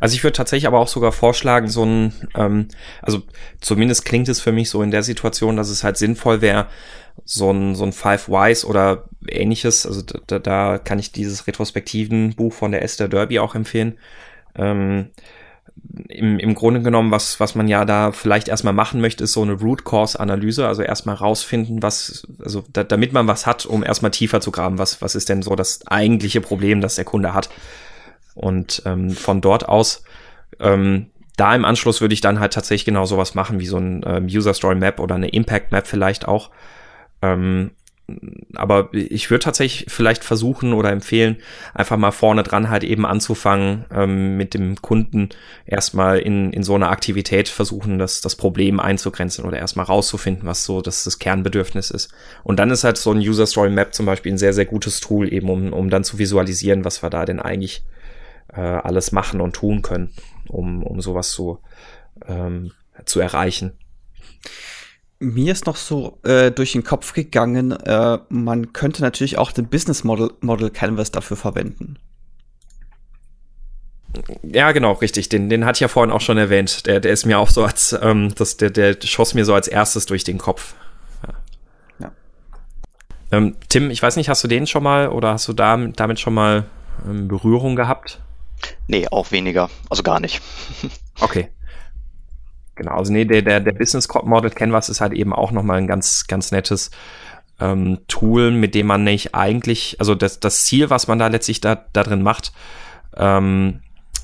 [0.00, 2.68] Also ich würde tatsächlich aber auch sogar vorschlagen, so ein, ähm,
[3.02, 3.22] also
[3.60, 6.68] zumindest klingt es für mich so in der Situation, dass es halt sinnvoll wäre,
[7.24, 9.86] so ein, so ein Five Whys oder ähnliches.
[9.86, 13.98] Also da, da kann ich dieses retrospektiven Buch von der Esther Derby auch empfehlen.
[14.54, 15.10] Ähm,
[16.08, 19.42] im, Im Grunde genommen, was, was man ja da vielleicht erstmal machen möchte, ist so
[19.42, 23.84] eine Root Cause Analyse, also erstmal rausfinden, was, also da, damit man was hat, um
[23.84, 27.32] erstmal tiefer zu graben, was, was ist denn so das eigentliche Problem, das der Kunde
[27.32, 27.48] hat.
[28.38, 30.04] Und ähm, von dort aus,
[30.60, 34.02] ähm, da im Anschluss würde ich dann halt tatsächlich genau sowas machen, wie so ein
[34.06, 36.50] ähm, User Story Map oder eine Impact Map vielleicht auch,
[37.22, 37.72] ähm,
[38.54, 41.36] aber ich würde tatsächlich vielleicht versuchen oder empfehlen,
[41.74, 45.28] einfach mal vorne dran halt eben anzufangen, ähm, mit dem Kunden
[45.66, 50.64] erstmal in, in so einer Aktivität versuchen, das, das Problem einzugrenzen oder erstmal rauszufinden, was
[50.64, 52.10] so das, das Kernbedürfnis ist.
[52.44, 55.00] Und dann ist halt so ein User Story Map zum Beispiel ein sehr, sehr gutes
[55.00, 57.84] Tool eben, um, um dann zu visualisieren, was wir da denn eigentlich
[58.52, 60.12] äh, alles machen und tun können,
[60.48, 61.60] um, um sowas zu,
[62.26, 62.72] ähm,
[63.04, 63.78] zu erreichen
[65.20, 69.68] mir ist noch so äh, durch den Kopf gegangen, äh, man könnte natürlich auch den
[69.68, 71.98] Business Model, Model Canvas dafür verwenden.
[74.42, 75.28] Ja, genau, richtig.
[75.28, 76.86] Den, den hatte ich ja vorhin auch schon erwähnt.
[76.86, 79.68] Der, der ist mir auch so als, ähm, das, der, der schoss mir so als
[79.68, 80.74] erstes durch den Kopf.
[81.26, 81.34] Ja.
[81.98, 82.12] ja.
[83.32, 86.20] Ähm, Tim, ich weiß nicht, hast du den schon mal oder hast du da, damit
[86.20, 86.64] schon mal
[87.06, 88.20] ähm, Berührung gehabt?
[88.86, 89.70] Nee, auch weniger.
[89.90, 90.40] Also gar nicht.
[91.20, 91.48] okay.
[92.74, 95.88] Genau, also nee, der, der, der Business Model Canvas ist halt eben auch nochmal ein
[95.88, 96.90] ganz, ganz nettes
[97.60, 101.60] ähm, Tool, mit dem man nicht eigentlich, also das, das Ziel, was man da letztlich
[101.60, 102.52] da, da drin macht,
[103.16, 103.80] ähm,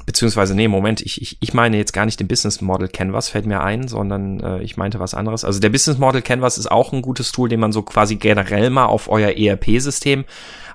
[0.07, 3.47] beziehungsweise, nee, Moment, ich, ich, ich meine jetzt gar nicht den Business Model Canvas, fällt
[3.47, 5.45] mir ein, sondern äh, ich meinte was anderes.
[5.45, 8.71] Also der Business Model Canvas ist auch ein gutes Tool, den man so quasi generell
[8.71, 10.25] mal auf euer ERP-System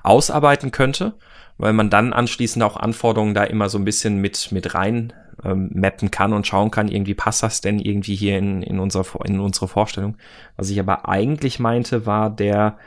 [0.02, 1.14] ausarbeiten könnte,
[1.60, 5.12] weil man dann anschließend auch Anforderungen da immer so ein bisschen mit, mit rein
[5.44, 9.04] ähm, mappen kann und schauen kann, irgendwie passt das denn irgendwie hier in, in, unser,
[9.24, 10.16] in unsere Vorstellung.
[10.56, 12.78] Was ich aber eigentlich meinte, war der,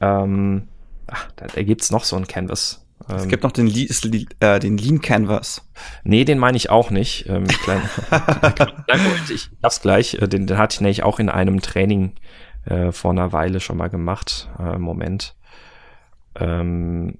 [0.00, 0.68] ähm,
[1.06, 2.86] ach, da, da gibt's noch so ein Canvas.
[3.08, 3.88] Es gibt noch den, Le
[4.40, 5.68] äh, den Lean Canvas.
[6.04, 7.26] Nee, den meine ich auch nicht.
[7.28, 10.14] Ähm, klein, Moment, ich hab's gleich.
[10.14, 12.12] Äh, den, den hatte ich nämlich auch in einem Training
[12.66, 14.48] äh, vor einer Weile schon mal gemacht.
[14.58, 15.34] Äh, Moment.
[16.38, 17.18] Ähm,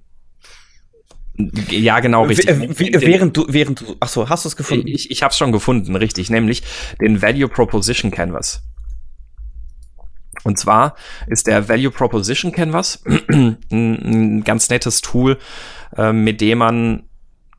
[1.70, 2.48] ja, genau, richtig.
[2.48, 4.88] W während du, während du, ach so, hast du es gefunden?
[4.88, 6.62] Ich, ich habe es schon gefunden, richtig, nämlich
[7.00, 8.62] den Value Proposition Canvas.
[10.44, 10.94] Und zwar
[11.26, 15.38] ist der Value Proposition Canvas ein, ganz nettes Tool,
[15.96, 17.03] äh, mit dem man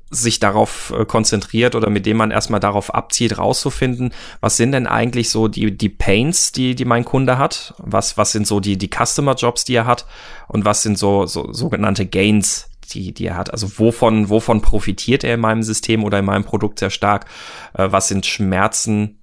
[0.10, 4.86] sich darauf äh, konzentriert oder mit dem man erstmal darauf abzielt, rauszufinden, was sind denn
[4.86, 7.74] eigentlich so die, die Pains, die, die mein Kunde hat?
[7.78, 10.06] Was, was sind so die, die Customer Jobs, die er hat?
[10.50, 13.52] Und was sind so, so sogenannte Gains, die, die er hat.
[13.52, 17.26] Also wovon, wovon profitiert er in meinem System oder in meinem Produkt sehr stark?
[17.74, 19.20] Äh, was sind Schmerzen,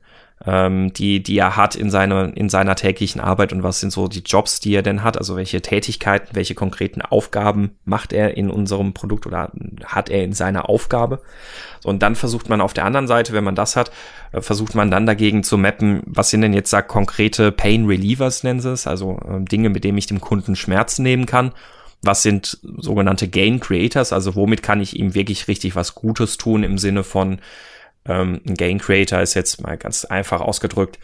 [0.46, 4.08] ähm, die, die er hat in, seine, in seiner täglichen Arbeit und was sind so
[4.08, 5.18] die Jobs, die er denn hat?
[5.18, 9.50] Also welche Tätigkeiten, welche konkreten Aufgaben macht er in unserem Produkt oder
[9.84, 11.20] hat er in seiner Aufgabe?
[11.80, 13.90] So, und dann versucht man auf der anderen Seite, wenn man das hat,
[14.32, 18.44] äh, versucht man dann dagegen zu mappen, was sind denn jetzt da konkrete Pain Relievers,
[18.44, 21.52] nennen sie es, also äh, Dinge, mit denen ich dem Kunden Schmerzen nehmen kann
[22.02, 26.62] was sind sogenannte Gain Creators, also womit kann ich ihm wirklich richtig was Gutes tun
[26.62, 27.40] im Sinne von
[28.06, 30.98] ähm, ein Gain Creator ist jetzt mal ganz einfach ausgedrückt,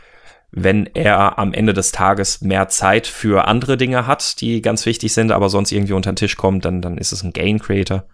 [0.57, 5.13] wenn er am Ende des Tages mehr Zeit für andere Dinge hat, die ganz wichtig
[5.13, 8.05] sind, aber sonst irgendwie unter den Tisch kommt, dann, dann ist es ein Gain Creator.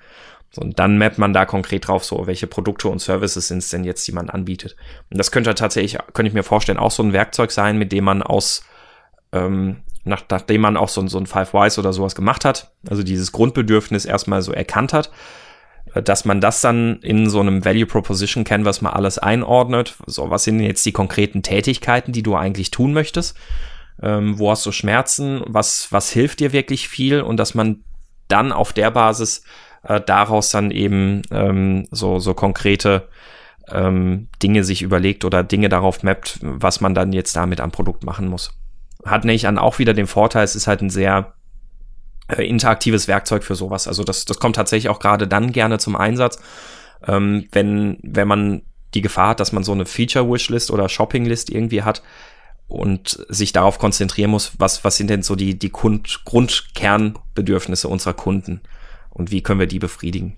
[0.51, 3.69] So, und dann mappt man da konkret drauf, so welche Produkte und Services sind es
[3.69, 4.75] denn jetzt, die man anbietet.
[5.11, 8.05] Und das könnte tatsächlich, könnte ich mir vorstellen, auch so ein Werkzeug sein, mit dem
[8.05, 8.65] man aus,
[9.33, 13.03] ähm, nach, nachdem man auch so, so ein Five Whys oder sowas gemacht hat, also
[13.03, 15.11] dieses Grundbedürfnis erstmal so erkannt hat,
[15.95, 19.97] äh, dass man das dann in so einem Value Proposition Canvas mal alles einordnet.
[20.07, 23.37] So, was sind jetzt die konkreten Tätigkeiten, die du eigentlich tun möchtest?
[24.03, 25.43] Ähm, wo hast du Schmerzen?
[25.47, 27.21] Was, was hilft dir wirklich viel?
[27.21, 27.85] Und dass man
[28.29, 29.45] dann auf der Basis
[29.83, 33.09] äh, daraus dann eben ähm, so, so konkrete
[33.69, 38.05] ähm, Dinge sich überlegt oder Dinge darauf mappt, was man dann jetzt damit am Produkt
[38.05, 38.60] machen muss.
[39.05, 41.35] Hat nicht an auch wieder den Vorteil, es ist halt ein sehr
[42.29, 43.89] äh, interaktives Werkzeug für sowas.
[43.89, 46.39] Also das, das kommt tatsächlich auch gerade dann gerne zum Einsatz,
[47.07, 48.63] ähm, wenn, wenn man
[48.95, 52.03] die Gefahr hat, dass man so eine Feature-Wishlist oder Shopping-List irgendwie hat
[52.69, 58.15] und sich darauf konzentrieren muss, was, was sind denn so die, die Grund, Grundkernbedürfnisse unserer
[58.15, 58.61] Kunden
[59.11, 60.37] und wie können wir die befriedigen.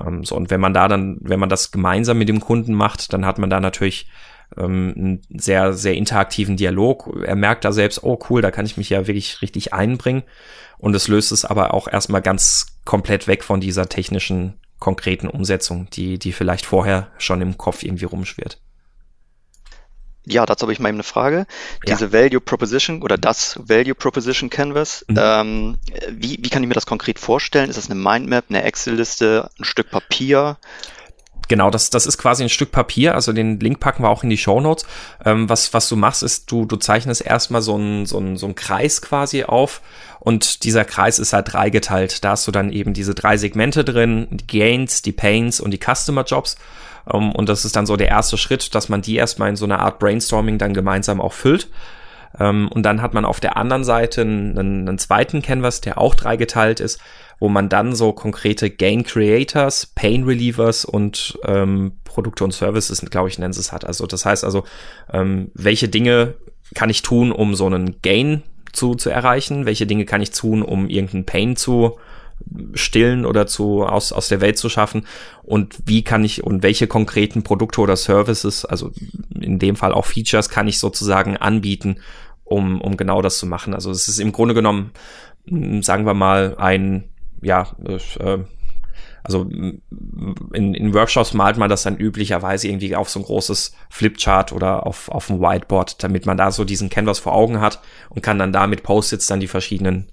[0.00, 3.12] Ähm, so, und wenn man da dann, wenn man das gemeinsam mit dem Kunden macht,
[3.12, 4.08] dann hat man da natürlich
[4.56, 7.22] ähm, einen sehr, sehr interaktiven Dialog.
[7.24, 10.22] Er merkt da selbst, oh cool, da kann ich mich ja wirklich richtig einbringen.
[10.78, 15.90] Und es löst es aber auch erstmal ganz komplett weg von dieser technischen, konkreten Umsetzung,
[15.90, 18.60] die, die vielleicht vorher schon im Kopf irgendwie rumschwirrt.
[20.30, 21.46] Ja, dazu habe ich mal eben eine Frage.
[21.86, 22.12] Diese ja.
[22.12, 25.18] Value Proposition oder das Value Proposition Canvas, mhm.
[25.18, 25.78] ähm,
[26.10, 27.70] wie, wie kann ich mir das konkret vorstellen?
[27.70, 30.58] Ist das eine Mindmap, eine Excel-Liste, ein Stück Papier?
[31.48, 34.30] Genau, das, das ist quasi ein Stück Papier, also den Link packen wir auch in
[34.30, 34.86] die Show Notes.
[35.24, 38.46] Ähm, was, was du machst, ist, du, du zeichnest erstmal so einen so einen so
[38.46, 39.80] einen Kreis quasi auf
[40.20, 42.22] und dieser Kreis ist halt dreigeteilt.
[42.22, 45.80] Da hast du dann eben diese drei Segmente drin, die Gains, die Pains und die
[45.82, 46.56] Customer Jobs.
[47.10, 49.64] Ähm, und das ist dann so der erste Schritt, dass man die erstmal in so
[49.64, 51.68] einer Art Brainstorming dann gemeinsam auch füllt.
[52.38, 56.14] Ähm, und dann hat man auf der anderen Seite einen, einen zweiten Canvas, der auch
[56.14, 57.00] dreigeteilt ist,
[57.38, 63.28] wo man dann so konkrete Gain Creators, Pain Relievers und ähm, Produkte und Services, glaube
[63.28, 63.84] ich, nennen sie es hat.
[63.84, 64.64] Also das heißt also,
[65.12, 66.34] ähm, welche Dinge
[66.74, 69.66] kann ich tun, um so einen Gain zu, zu erreichen?
[69.66, 71.96] Welche Dinge kann ich tun, um irgendeinen Pain zu
[72.74, 75.06] stillen oder zu aus, aus der Welt zu schaffen
[75.42, 78.92] und wie kann ich und welche konkreten Produkte oder Services, also
[79.38, 81.98] in dem Fall auch Features, kann ich sozusagen anbieten,
[82.44, 83.74] um, um genau das zu machen.
[83.74, 84.92] Also es ist im Grunde genommen,
[85.80, 87.07] sagen wir mal, ein
[87.42, 88.38] ja, äh,
[89.22, 94.52] also in, in Workshops malt man das dann üblicherweise irgendwie auf so ein großes Flipchart
[94.52, 98.22] oder auf, auf ein Whiteboard, damit man da so diesen Canvas vor Augen hat und
[98.22, 100.10] kann dann da mit Post-its dann die verschiedenen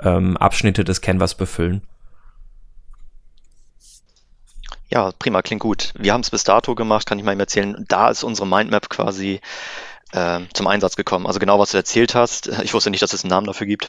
[0.00, 1.82] ähm, Abschnitte des Canvas befüllen.
[4.92, 5.92] Ja, prima, klingt gut.
[5.98, 7.84] Wir haben es bis dato gemacht, kann ich mal eben erzählen.
[7.88, 9.40] Da ist unsere Mindmap quasi
[10.12, 11.26] äh, zum Einsatz gekommen.
[11.26, 12.48] Also genau, was du erzählt hast.
[12.62, 13.88] Ich wusste nicht, dass es einen Namen dafür gibt.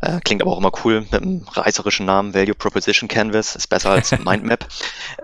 [0.00, 2.34] Äh, klingt aber auch immer cool mit einem reißerischen Namen.
[2.34, 4.66] Value Proposition Canvas ist besser als Mindmap.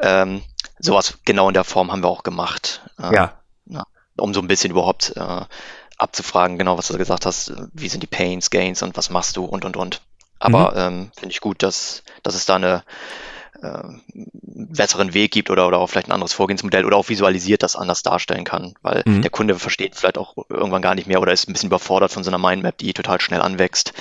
[0.01, 0.43] ähm,
[0.79, 2.83] sowas genau in der Form haben wir auch gemacht.
[2.99, 3.33] Äh, ja.
[3.67, 3.85] ja.
[4.17, 5.41] Um so ein bisschen überhaupt äh,
[5.97, 7.53] abzufragen, genau was du gesagt hast.
[7.73, 10.03] Wie sind die Pains, Gains und was machst du und und und.
[10.39, 10.79] Aber mhm.
[10.79, 12.83] ähm, finde ich gut, dass, dass es da eine
[13.63, 13.83] äh,
[14.45, 18.03] besseren Weg gibt oder, oder auch vielleicht ein anderes Vorgehensmodell oder auch visualisiert das anders
[18.03, 19.23] darstellen kann, weil mhm.
[19.23, 22.25] der Kunde versteht vielleicht auch irgendwann gar nicht mehr oder ist ein bisschen überfordert von
[22.25, 23.93] so einer Mindmap, die total schnell anwächst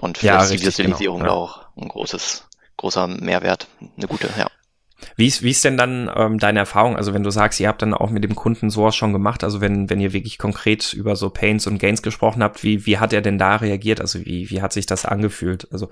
[0.00, 1.52] und vielleicht ja, ist die Visualisierung genau, ja.
[1.52, 2.46] auch ein großes,
[2.76, 4.48] großer Mehrwert, eine gute, ja.
[5.16, 6.96] Wie ist, wie ist denn dann ähm, deine Erfahrung?
[6.96, 9.60] Also wenn du sagst, ihr habt dann auch mit dem Kunden sowas schon gemacht, also
[9.60, 13.12] wenn, wenn ihr wirklich konkret über so Pains und Gains gesprochen habt, wie, wie hat
[13.12, 14.00] er denn da reagiert?
[14.00, 15.68] Also wie, wie hat sich das angefühlt?
[15.72, 15.90] Also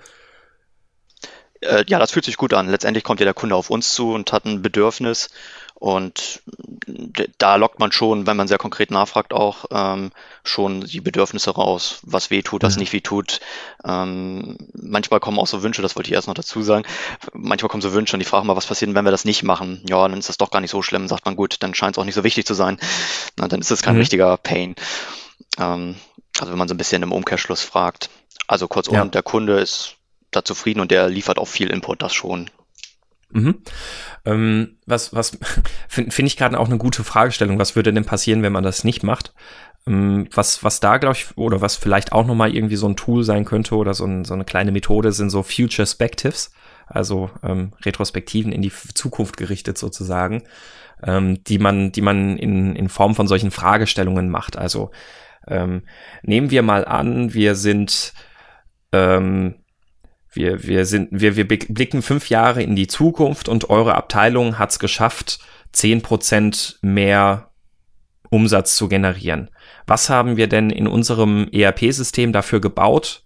[1.62, 2.68] äh, ja, das fühlt sich gut an.
[2.68, 5.30] Letztendlich kommt ja der Kunde auf uns zu und hat ein Bedürfnis.
[5.74, 6.42] Und
[7.38, 10.12] da lockt man schon, wenn man sehr konkret nachfragt, auch ähm,
[10.44, 12.82] schon die Bedürfnisse raus, was weh tut, was mhm.
[12.82, 13.40] nicht weh tut.
[13.84, 16.84] Ähm, manchmal kommen auch so Wünsche, das wollte ich erst noch dazu sagen.
[17.32, 19.82] Manchmal kommen so Wünsche und die fragen mal, was passiert, wenn wir das nicht machen?
[19.88, 22.00] Ja, dann ist das doch gar nicht so schlimm, sagt man, gut, dann scheint es
[22.00, 22.78] auch nicht so wichtig zu sein.
[23.36, 24.00] Na, dann ist es kein mhm.
[24.02, 24.76] richtiger Pain.
[25.58, 25.96] Ähm,
[26.38, 28.08] also wenn man so ein bisschen im Umkehrschluss fragt.
[28.46, 29.04] Also kurzum, ja.
[29.04, 29.96] der Kunde ist
[30.32, 32.50] da zufrieden und der liefert auch viel Input, das schon.
[33.30, 33.62] Mhm.
[34.24, 35.38] Ähm, was was
[35.88, 37.58] finde find ich gerade auch eine gute Fragestellung.
[37.58, 39.32] Was würde denn passieren, wenn man das nicht macht?
[39.86, 43.24] Ähm, was, was da, glaube ich, oder was vielleicht auch nochmal irgendwie so ein Tool
[43.24, 46.52] sein könnte oder so, ein, so eine kleine Methode sind so Future Spectives,
[46.86, 50.44] also ähm, Retrospektiven in die Zukunft gerichtet sozusagen,
[51.02, 54.56] ähm, die man, die man in, in Form von solchen Fragestellungen macht.
[54.56, 54.92] Also
[55.48, 55.82] ähm,
[56.22, 58.12] nehmen wir mal an, wir sind
[58.92, 59.56] ähm,
[60.32, 64.70] wir, wir sind, wir, wir blicken fünf Jahre in die Zukunft und eure Abteilung hat
[64.70, 65.38] es geschafft,
[65.72, 67.50] zehn Prozent mehr
[68.30, 69.50] Umsatz zu generieren.
[69.86, 73.24] Was haben wir denn in unserem ERP-System dafür gebaut,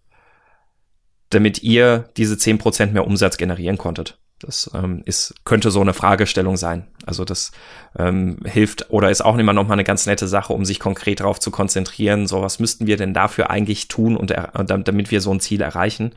[1.31, 4.19] damit ihr diese zehn Prozent mehr Umsatz generieren konntet?
[4.41, 6.89] Das ähm, ist, könnte so eine Fragestellung sein.
[7.07, 7.53] Also das
[7.99, 11.21] ähm, hilft oder ist auch immer noch mal eine ganz nette Sache, um sich konkret
[11.21, 12.27] darauf zu konzentrieren.
[12.27, 16.13] So, was müssten wir denn dafür eigentlich tun und damit wir so ein Ziel erreichen?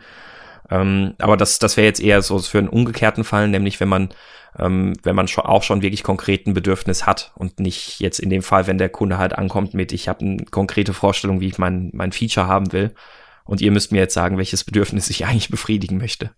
[0.69, 4.10] Ähm, aber das, das wäre jetzt eher so für einen umgekehrten Fall, nämlich wenn man
[4.58, 8.41] ähm, wenn man schon auch schon wirklich konkreten Bedürfnis hat und nicht jetzt in dem
[8.41, 11.89] Fall, wenn der Kunde halt ankommt mit, ich habe eine konkrete Vorstellung, wie ich mein,
[11.93, 12.93] mein Feature haben will
[13.45, 16.32] und ihr müsst mir jetzt sagen, welches Bedürfnis ich eigentlich befriedigen möchte.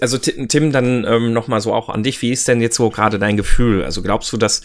[0.00, 2.20] Also Tim, dann ähm, noch mal so auch an dich.
[2.22, 3.84] Wie ist denn jetzt so gerade dein Gefühl?
[3.84, 4.62] Also glaubst du, dass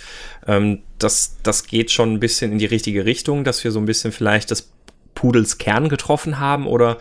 [0.48, 3.86] ähm, das, das geht schon ein bisschen in die richtige Richtung, dass wir so ein
[3.86, 4.72] bisschen vielleicht das
[5.14, 6.68] Pudels Kern getroffen haben?
[6.68, 6.98] Oder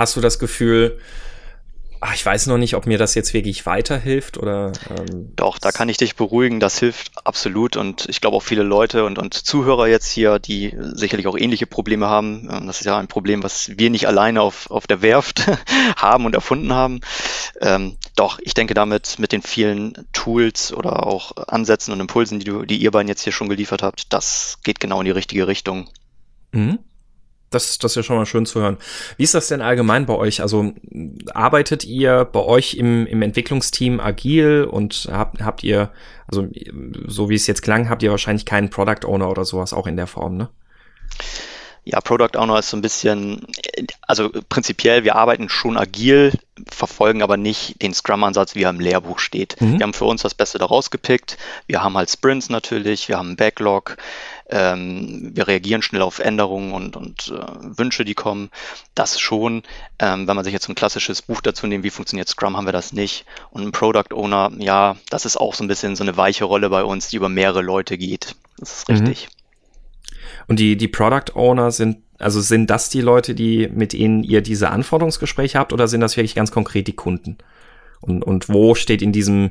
[0.00, 0.98] hast du das Gefühl,
[2.02, 4.72] Ach, ich weiß noch nicht, ob mir das jetzt wirklich weiterhilft oder.
[4.88, 8.62] Ähm, Doch, da kann ich dich beruhigen, das hilft absolut und ich glaube auch viele
[8.62, 12.48] Leute und, und Zuhörer jetzt hier, die sicherlich auch ähnliche Probleme haben.
[12.50, 15.46] Ähm, das ist ja ein Problem, was wir nicht alleine auf, auf der Werft
[15.96, 17.00] haben und erfunden haben.
[17.60, 22.46] Ähm, doch, ich denke damit mit den vielen Tools oder auch Ansätzen und Impulsen, die,
[22.46, 25.46] du, die ihr beiden jetzt hier schon geliefert habt, das geht genau in die richtige
[25.46, 25.90] Richtung.
[26.52, 26.78] Mhm.
[27.50, 28.78] Das, das ist ja schon mal schön zu hören.
[29.16, 30.40] Wie ist das denn allgemein bei euch?
[30.40, 30.72] Also
[31.34, 35.90] arbeitet ihr bei euch im, im Entwicklungsteam agil und habt, habt ihr,
[36.28, 36.46] also
[37.08, 39.96] so wie es jetzt klang, habt ihr wahrscheinlich keinen Product Owner oder sowas auch in
[39.96, 40.48] der Form, ne?
[41.84, 43.46] Ja, Product Owner ist so ein bisschen,
[44.02, 46.32] also prinzipiell, wir arbeiten schon agil,
[46.68, 49.58] verfolgen aber nicht den Scrum-Ansatz, wie er im Lehrbuch steht.
[49.60, 49.78] Mhm.
[49.78, 51.38] Wir haben für uns das Beste daraus gepickt.
[51.66, 53.96] Wir haben halt Sprints natürlich, wir haben einen Backlog,
[54.50, 58.50] ähm, wir reagieren schnell auf Änderungen und, und äh, Wünsche, die kommen.
[58.94, 59.62] Das schon.
[59.98, 62.72] Ähm, wenn man sich jetzt ein klassisches Buch dazu nimmt, wie funktioniert Scrum, haben wir
[62.72, 63.24] das nicht.
[63.50, 66.68] Und ein Product Owner, ja, das ist auch so ein bisschen so eine weiche Rolle
[66.68, 68.34] bei uns, die über mehrere Leute geht.
[68.58, 68.96] Das ist mhm.
[68.96, 69.28] richtig.
[69.28, 69.40] Mhm.
[70.48, 74.42] Und die, die Product Owner sind, also sind das die Leute, die, mit denen ihr
[74.42, 77.38] diese Anforderungsgespräche habt oder sind das wirklich ganz konkret die Kunden?
[78.00, 79.50] Und, und wo steht in diesem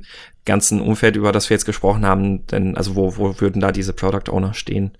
[0.49, 3.93] ganzen Umfeld, über das wir jetzt gesprochen haben, denn, also wo, wo würden da diese
[3.93, 4.97] Product Owner stehen?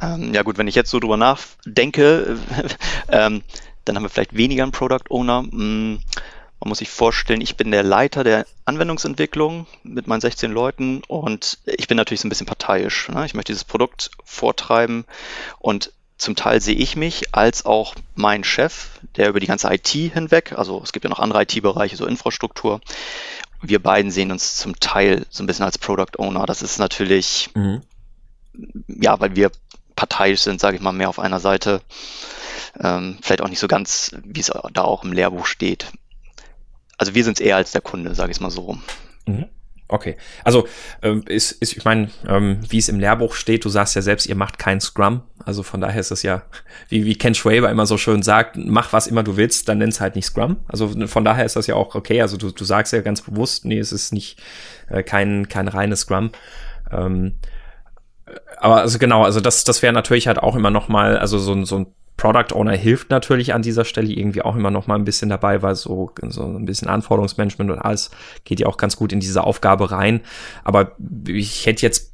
[0.00, 2.38] Ähm, ja gut, wenn ich jetzt so drüber nachdenke,
[3.08, 3.42] ähm,
[3.84, 5.42] dann haben wir vielleicht weniger einen Product Owner.
[5.50, 6.00] Hm,
[6.60, 11.58] man muss sich vorstellen, ich bin der Leiter der Anwendungsentwicklung mit meinen 16 Leuten und
[11.64, 13.08] ich bin natürlich so ein bisschen parteiisch.
[13.08, 13.24] Ne?
[13.24, 15.06] Ich möchte dieses Produkt vortreiben
[15.58, 19.88] und zum Teil sehe ich mich als auch mein Chef, der über die ganze IT
[19.88, 22.82] hinweg, also es gibt ja noch andere IT-Bereiche, so Infrastruktur.
[23.62, 26.46] Wir beiden sehen uns zum Teil so ein bisschen als Product Owner.
[26.46, 27.82] Das ist natürlich, mhm.
[28.88, 29.50] ja, weil wir
[29.96, 31.82] parteiisch sind, sage ich mal, mehr auf einer Seite.
[32.78, 35.92] Ähm, vielleicht auch nicht so ganz, wie es da auch im Lehrbuch steht
[37.00, 38.82] also wir sind es eher als der Kunde, sage ich mal so rum.
[39.26, 39.46] Mhm.
[39.92, 40.68] Okay, also
[41.02, 44.26] ähm, ist, ist, ich meine, ähm, wie es im Lehrbuch steht, du sagst ja selbst,
[44.26, 46.42] ihr macht kein Scrum, also von daher ist es ja,
[46.88, 50.00] wie, wie Ken Schwaber immer so schön sagt, mach was immer du willst, dann nenn's
[50.00, 50.58] halt nicht Scrum.
[50.68, 53.64] Also von daher ist das ja auch okay, also du, du sagst ja ganz bewusst,
[53.64, 54.40] nee, es ist nicht
[54.88, 56.30] äh, kein, kein reines Scrum.
[56.92, 57.34] Ähm,
[58.58, 61.64] aber also genau, also das, das wäre natürlich halt auch immer noch mal, also so,
[61.64, 61.86] so ein
[62.20, 65.62] Product Owner hilft natürlich an dieser Stelle irgendwie auch immer noch mal ein bisschen dabei,
[65.62, 68.10] weil so, so ein bisschen Anforderungsmanagement und alles
[68.44, 70.20] geht ja auch ganz gut in diese Aufgabe rein.
[70.62, 72.12] Aber ich hätte jetzt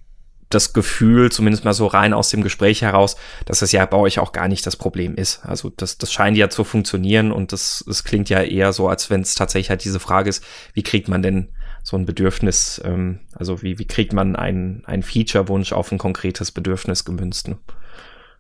[0.49, 3.17] das Gefühl, zumindest mal so rein aus dem Gespräch heraus,
[3.47, 5.45] dass das ja bei euch auch gar nicht das Problem ist.
[5.45, 9.11] Also das, das scheint ja zu funktionieren und das, das klingt ja eher so, als
[9.11, 11.49] wenn es tatsächlich halt diese Frage ist, wie kriegt man denn
[11.83, 16.53] so ein Bedürfnis, ähm, also wie, wie kriegt man einen, einen Feature-Wunsch auf ein konkretes
[16.53, 17.49] Bedürfnis gemünzt?
[17.49, 17.59] Ne?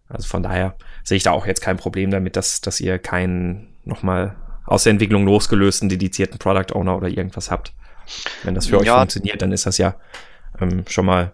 [0.08, 0.76] Also von daher
[1.06, 4.34] sehe ich da auch jetzt kein Problem damit, dass, dass ihr keinen nochmal
[4.66, 7.72] aus der Entwicklung losgelösten, dedizierten Product Owner oder irgendwas habt.
[8.42, 8.94] Wenn das für ja.
[8.94, 9.94] euch funktioniert, dann ist das ja
[10.60, 11.32] ähm, schon mal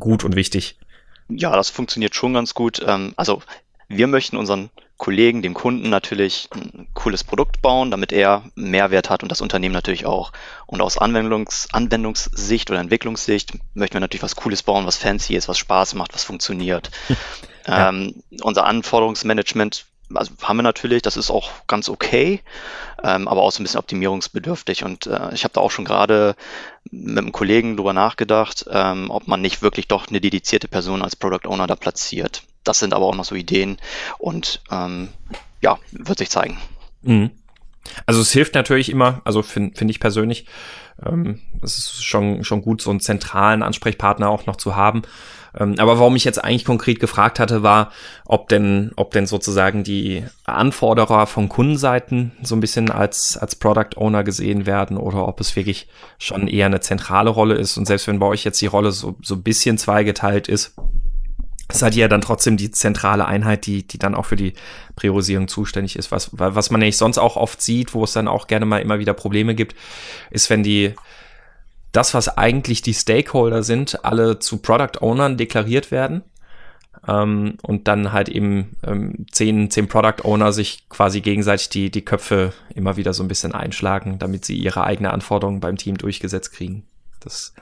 [0.00, 0.80] gut und wichtig.
[1.28, 2.82] Ja, das funktioniert schon ganz gut.
[2.84, 3.40] Ähm, also
[3.86, 9.22] wir möchten unseren Kollegen, dem Kunden natürlich ein cooles Produkt bauen, damit er Mehrwert hat
[9.22, 10.32] und das Unternehmen natürlich auch.
[10.66, 15.48] Und aus Anwendungs Anwendungssicht oder Entwicklungssicht möchten wir natürlich was Cooles bauen, was fancy ist,
[15.48, 16.90] was Spaß macht, was funktioniert.
[17.66, 17.88] Ja.
[17.88, 22.40] Ähm, unser Anforderungsmanagement also haben wir natürlich, das ist auch ganz okay,
[23.02, 24.84] ähm, aber auch so ein bisschen optimierungsbedürftig.
[24.84, 26.36] Und äh, ich habe da auch schon gerade
[26.90, 31.16] mit einem Kollegen drüber nachgedacht, ähm, ob man nicht wirklich doch eine dedizierte Person als
[31.16, 32.42] Product Owner da platziert.
[32.64, 33.78] Das sind aber auch noch so Ideen
[34.18, 35.08] und ähm,
[35.60, 36.58] ja, wird sich zeigen.
[37.02, 37.30] Mhm.
[38.06, 40.46] Also es hilft natürlich immer, also finde find ich persönlich,
[41.04, 45.02] ähm, es ist schon, schon gut, so einen zentralen Ansprechpartner auch noch zu haben.
[45.58, 47.92] Ähm, aber warum ich jetzt eigentlich konkret gefragt hatte, war,
[48.26, 53.96] ob denn, ob denn sozusagen die Anforderer von Kundenseiten so ein bisschen als, als Product
[53.96, 55.88] Owner gesehen werden oder ob es wirklich
[56.18, 57.76] schon eher eine zentrale Rolle ist.
[57.76, 60.74] Und selbst wenn bei euch jetzt die Rolle so, so ein bisschen zweigeteilt ist,
[61.72, 64.52] seid ihr ja dann trotzdem die zentrale Einheit, die, die dann auch für die
[64.96, 66.12] Priorisierung zuständig ist.
[66.12, 68.98] Was, was man nämlich sonst auch oft sieht, wo es dann auch gerne mal immer
[68.98, 69.74] wieder Probleme gibt,
[70.30, 70.94] ist, wenn die,
[71.94, 76.22] das, was eigentlich die Stakeholder sind, alle zu Product Ownern deklariert werden.
[77.06, 82.04] Ähm, und dann halt eben ähm, zehn, zehn Product Owner sich quasi gegenseitig die, die
[82.04, 86.52] Köpfe immer wieder so ein bisschen einschlagen, damit sie ihre eigene Anforderungen beim Team durchgesetzt
[86.52, 86.84] kriegen.
[87.20, 87.54] Das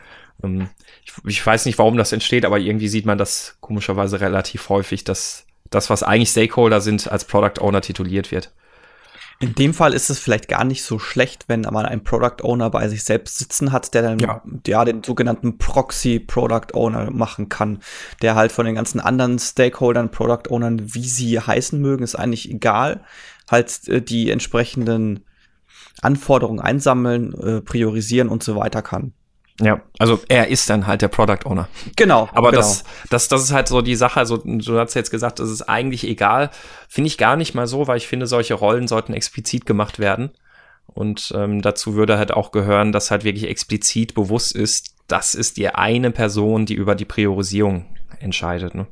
[0.42, 0.68] ähm,
[1.04, 5.04] ich, ich weiß nicht, warum das entsteht, aber irgendwie sieht man das komischerweise relativ häufig,
[5.04, 8.52] dass das, was eigentlich Stakeholder sind, als Product Owner tituliert wird.
[9.42, 12.70] In dem Fall ist es vielleicht gar nicht so schlecht, wenn man einen Product Owner
[12.70, 17.48] bei sich selbst sitzen hat, der dann ja, ja den sogenannten Proxy Product Owner machen
[17.48, 17.80] kann,
[18.22, 22.52] der halt von den ganzen anderen Stakeholdern, Product Ownern, wie sie heißen mögen, ist eigentlich
[22.52, 23.02] egal,
[23.50, 25.24] halt äh, die entsprechenden
[26.02, 29.12] Anforderungen einsammeln, äh, priorisieren und so weiter kann.
[29.62, 31.68] Ja, also er ist dann halt der Product Owner.
[31.96, 32.28] Genau.
[32.32, 32.62] Aber genau.
[32.62, 34.18] Das, das, das ist halt so die Sache.
[34.18, 36.50] Also du hast jetzt gesagt, das ist eigentlich egal.
[36.88, 40.30] Finde ich gar nicht mal so, weil ich finde, solche Rollen sollten explizit gemacht werden.
[40.86, 45.56] Und ähm, dazu würde halt auch gehören, dass halt wirklich explizit bewusst ist, das ist
[45.56, 47.86] die eine Person, die über die Priorisierung
[48.18, 48.74] entscheidet.
[48.74, 48.86] Ne?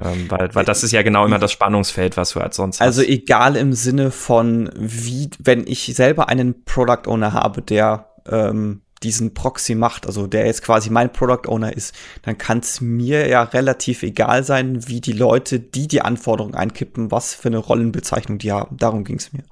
[0.00, 2.86] Ähm, weil, weil das ist ja genau immer das Spannungsfeld, was du halt sonst hast.
[2.86, 8.81] Also egal im Sinne von, wie, wenn ich selber einen Product Owner habe, der ähm,
[9.02, 13.28] diesen Proxy macht, also der jetzt quasi mein Product Owner ist, dann kann es mir
[13.28, 18.38] ja relativ egal sein, wie die Leute, die die Anforderungen einkippen, was für eine Rollenbezeichnung
[18.38, 18.76] die haben.
[18.76, 19.44] Darum ging es mir.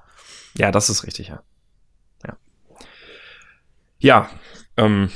[0.57, 1.43] Ja, das ist richtig, ja.
[2.25, 2.37] Ja,
[3.99, 4.29] ja
[4.77, 5.09] ähm,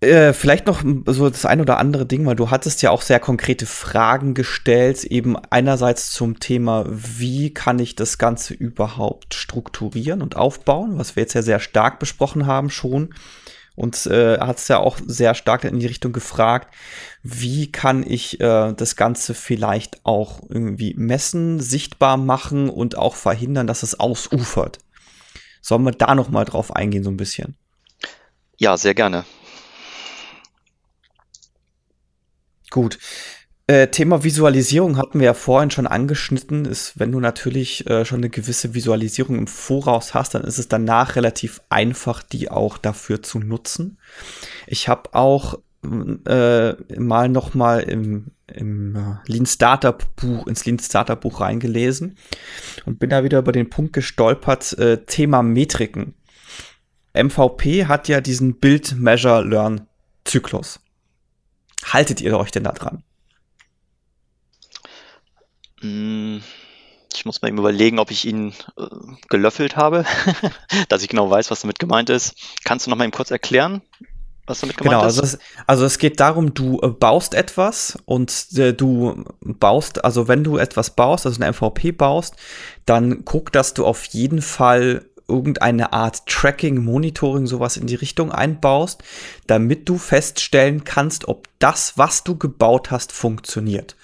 [0.00, 3.18] Äh, vielleicht noch so das ein oder andere Ding, weil du hattest ja auch sehr
[3.18, 10.36] konkrete Fragen gestellt, eben einerseits zum Thema, wie kann ich das Ganze überhaupt strukturieren und
[10.36, 13.14] aufbauen, was wir jetzt ja sehr stark besprochen haben schon.
[13.74, 16.74] Und äh, hat es ja auch sehr stark in die Richtung gefragt,
[17.22, 23.66] wie kann ich äh, das Ganze vielleicht auch irgendwie messen, sichtbar machen und auch verhindern,
[23.66, 24.78] dass es ausufert.
[25.60, 27.56] Sollen wir da noch mal drauf eingehen, so ein bisschen?
[28.56, 29.24] Ja, sehr gerne.
[32.70, 32.98] Gut.
[33.68, 36.66] Äh, Thema Visualisierung hatten wir ja vorhin schon angeschnitten.
[36.66, 40.68] Ist, wenn du natürlich äh, schon eine gewisse Visualisierung im Voraus hast, dann ist es
[40.68, 43.98] danach relativ einfach, die auch dafür zu nutzen.
[44.68, 50.78] Ich habe auch äh, mal noch mal im, im äh, Lean Startup Buch ins Lean
[50.78, 52.16] Startup Buch reingelesen
[52.84, 54.78] und bin da wieder über den Punkt gestolpert.
[54.78, 56.14] Äh, Thema Metriken.
[57.14, 59.88] MVP hat ja diesen Build Measure Learn
[60.24, 60.80] Zyklus
[61.92, 63.02] haltet ihr euch denn da dran?
[65.80, 66.42] Hm,
[67.14, 68.86] ich muss mal eben überlegen, ob ich ihn äh,
[69.28, 70.04] gelöffelt habe,
[70.88, 72.34] dass ich genau weiß, was damit gemeint ist.
[72.64, 73.82] Kannst du noch mal eben kurz erklären,
[74.46, 75.16] was damit gemeint genau, ist?
[75.16, 80.28] Genau, also, also es geht darum, du äh, baust etwas und äh, du baust, also
[80.28, 82.36] wenn du etwas baust, also eine MVP baust,
[82.84, 88.30] dann guck, dass du auf jeden Fall irgendeine Art Tracking, Monitoring, sowas in die Richtung
[88.30, 89.02] einbaust,
[89.46, 93.96] damit du feststellen kannst, ob das, was du gebaut hast, funktioniert.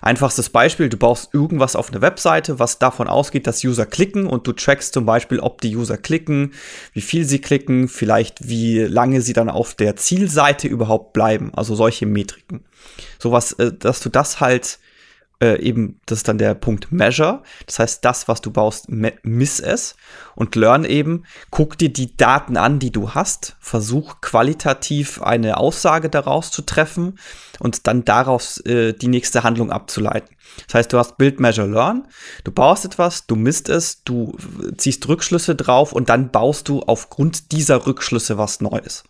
[0.00, 4.46] Einfachstes Beispiel, du baust irgendwas auf eine Webseite, was davon ausgeht, dass User klicken und
[4.46, 6.52] du trackst zum Beispiel, ob die User klicken,
[6.92, 11.74] wie viel sie klicken, vielleicht wie lange sie dann auf der Zielseite überhaupt bleiben, also
[11.74, 12.64] solche Metriken.
[13.18, 14.78] Sowas, äh, dass du das halt
[15.42, 17.42] äh, eben, das ist dann der Punkt Measure.
[17.66, 19.96] Das heißt, das, was du baust, miss es
[20.34, 26.10] und learn eben, guck dir die Daten an, die du hast, versuch qualitativ eine Aussage
[26.10, 27.18] daraus zu treffen
[27.58, 30.36] und dann daraus äh, die nächste Handlung abzuleiten.
[30.66, 32.06] Das heißt, du hast Build, Measure, Learn,
[32.44, 34.36] du baust etwas, du misst es, du
[34.76, 39.04] ziehst Rückschlüsse drauf und dann baust du aufgrund dieser Rückschlüsse was Neues.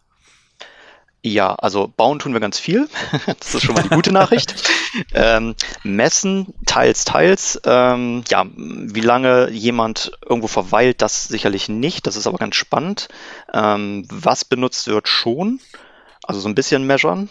[1.22, 2.88] Ja, also bauen tun wir ganz viel.
[3.40, 4.54] das ist schon mal die gute Nachricht.
[5.14, 7.60] ähm, messen, teils, teils.
[7.64, 12.06] Ähm, ja, wie lange jemand irgendwo verweilt, das sicherlich nicht.
[12.06, 13.08] Das ist aber ganz spannend.
[13.52, 15.60] Ähm, was benutzt wird schon.
[16.24, 17.28] Also so ein bisschen measuren.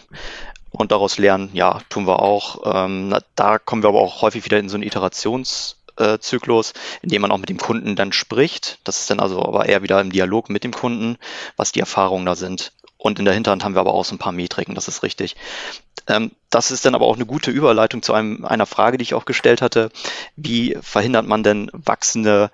[0.70, 2.60] Und daraus lernen, ja, tun wir auch.
[2.64, 7.32] Ähm, da kommen wir aber auch häufig wieder in so einen Iterationszyklus, in dem man
[7.32, 8.78] auch mit dem Kunden dann spricht.
[8.84, 11.18] Das ist dann also aber eher wieder im Dialog mit dem Kunden,
[11.56, 12.72] was die Erfahrungen da sind.
[13.00, 15.34] Und in der Hinterhand haben wir aber auch so ein paar Metriken, das ist richtig.
[16.06, 19.14] Ähm, das ist dann aber auch eine gute Überleitung zu einem, einer Frage, die ich
[19.14, 19.90] auch gestellt hatte.
[20.36, 22.50] Wie verhindert man denn wachsende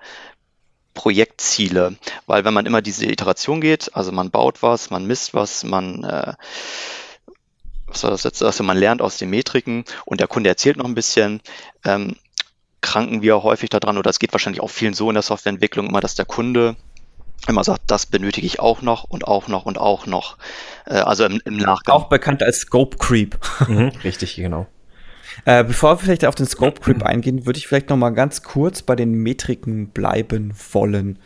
[0.93, 1.97] Projektziele?
[2.27, 6.05] Weil wenn man immer diese Iteration geht, also man baut was, man misst was, man
[6.05, 6.33] äh,
[7.87, 8.41] was war das jetzt?
[8.41, 11.41] Also man lernt aus den Metriken und der Kunde erzählt noch ein bisschen,
[11.83, 12.15] ähm,
[12.79, 15.99] kranken wir häufig daran, oder es geht wahrscheinlich auch vielen so in der Softwareentwicklung immer,
[15.99, 16.77] dass der Kunde
[17.45, 20.37] wenn man sagt, das benötige ich auch noch und auch noch und auch noch.
[20.85, 21.95] Äh, also im, im Nachgang.
[21.95, 23.37] Auch bekannt als Scope Creep.
[23.67, 24.67] Mhm, richtig, genau.
[25.45, 28.43] Äh, bevor wir vielleicht auf den Scope Creep eingehen, würde ich vielleicht noch mal ganz
[28.43, 31.19] kurz bei den Metriken bleiben wollen.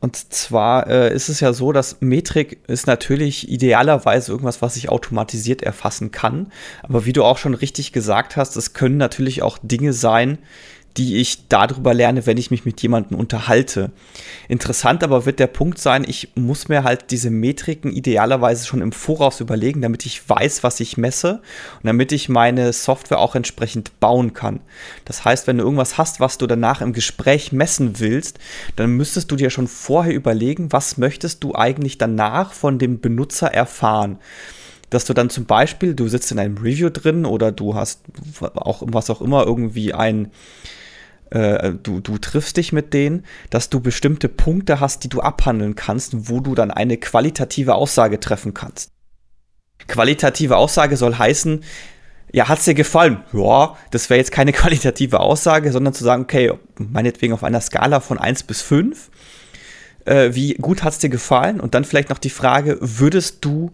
[0.00, 4.90] Und zwar äh, ist es ja so, dass Metrik ist natürlich idealerweise irgendwas, was ich
[4.90, 6.52] automatisiert erfassen kann.
[6.82, 10.38] Aber wie du auch schon richtig gesagt hast, es können natürlich auch Dinge sein,
[10.96, 13.90] die ich darüber lerne, wenn ich mich mit jemandem unterhalte.
[14.48, 18.92] Interessant aber wird der Punkt sein, ich muss mir halt diese Metriken idealerweise schon im
[18.92, 21.40] Voraus überlegen, damit ich weiß, was ich messe
[21.76, 24.60] und damit ich meine Software auch entsprechend bauen kann.
[25.04, 28.38] Das heißt, wenn du irgendwas hast, was du danach im Gespräch messen willst,
[28.76, 33.52] dann müsstest du dir schon vorher überlegen, was möchtest du eigentlich danach von dem Benutzer
[33.52, 34.18] erfahren
[34.90, 38.02] dass du dann zum Beispiel, du sitzt in einem Review drin oder du hast
[38.40, 40.30] auch was auch immer irgendwie ein
[41.30, 45.74] äh, du, du triffst dich mit denen, dass du bestimmte Punkte hast, die du abhandeln
[45.74, 48.92] kannst, wo du dann eine qualitative Aussage treffen kannst.
[49.86, 51.64] Qualitative Aussage soll heißen,
[52.32, 53.22] ja, hat's dir gefallen?
[53.32, 58.00] Ja, das wäre jetzt keine qualitative Aussage, sondern zu sagen, okay, meinetwegen auf einer Skala
[58.00, 59.10] von 1 bis 5,
[60.04, 61.60] äh, wie gut hat's dir gefallen?
[61.60, 63.72] Und dann vielleicht noch die Frage, würdest du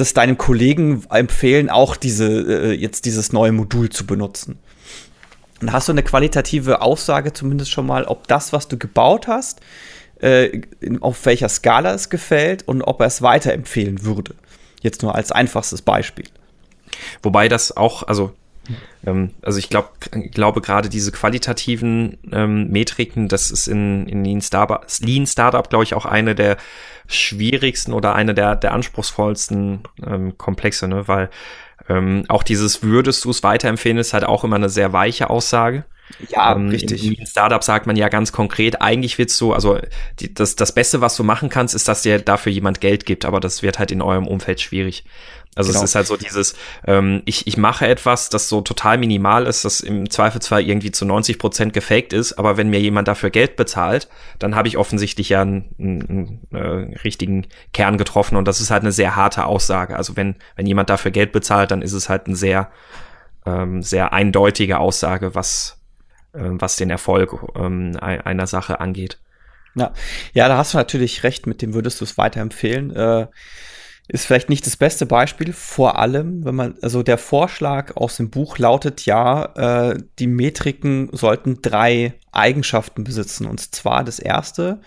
[0.00, 4.58] das deinem Kollegen empfehlen, auch diese, äh, jetzt dieses neue Modul zu benutzen?
[5.60, 9.60] dann hast du eine qualitative Aussage zumindest schon mal, ob das, was du gebaut hast,
[10.20, 10.62] äh,
[11.00, 14.34] auf welcher Skala es gefällt und ob er es weiterempfehlen würde.
[14.82, 16.26] Jetzt nur als einfachstes Beispiel.
[17.22, 18.32] Wobei das auch, also
[19.06, 19.88] ähm, also ich glaube,
[20.32, 25.84] glaube gerade diese qualitativen ähm, Metriken, das ist in, in Lean Startup, Lean Startup, glaube
[25.84, 26.56] ich, auch eine der
[27.06, 31.08] schwierigsten oder eine der, der anspruchsvollsten ähm, Komplexe, ne?
[31.08, 31.30] weil
[31.88, 35.84] ähm, auch dieses würdest du es weiterempfehlen, ist halt auch immer eine sehr weiche Aussage.
[36.28, 37.18] Ja, ähm, richtig.
[37.18, 39.78] Im Startup sagt man ja ganz konkret, eigentlich willst du, also
[40.18, 43.24] die, das, das Beste, was du machen kannst, ist, dass dir dafür jemand Geld gibt,
[43.24, 45.04] aber das wird halt in eurem Umfeld schwierig.
[45.56, 45.82] Also genau.
[45.82, 46.54] es ist halt so dieses,
[46.86, 51.04] ähm, ich, ich mache etwas, das so total minimal ist, das im Zweifelsfall irgendwie zu
[51.04, 54.08] 90 Prozent gefaked ist, aber wenn mir jemand dafür Geld bezahlt,
[54.38, 58.70] dann habe ich offensichtlich ja einen, einen, einen äh, richtigen Kern getroffen und das ist
[58.70, 59.96] halt eine sehr harte Aussage.
[59.96, 62.70] Also wenn, wenn jemand dafür Geld bezahlt, dann ist es halt eine sehr,
[63.44, 65.79] ähm, sehr eindeutige Aussage, was,
[66.32, 69.18] was den Erfolg ähm, einer Sache angeht.
[69.74, 69.92] Ja.
[70.32, 72.94] ja, da hast du natürlich recht, mit dem würdest du es weiterempfehlen.
[72.94, 73.26] Äh
[74.12, 78.28] ist vielleicht nicht das beste Beispiel, vor allem, wenn man, also der Vorschlag aus dem
[78.28, 83.46] Buch lautet ja, äh, die Metriken sollten drei Eigenschaften besitzen.
[83.46, 84.80] Und zwar das erste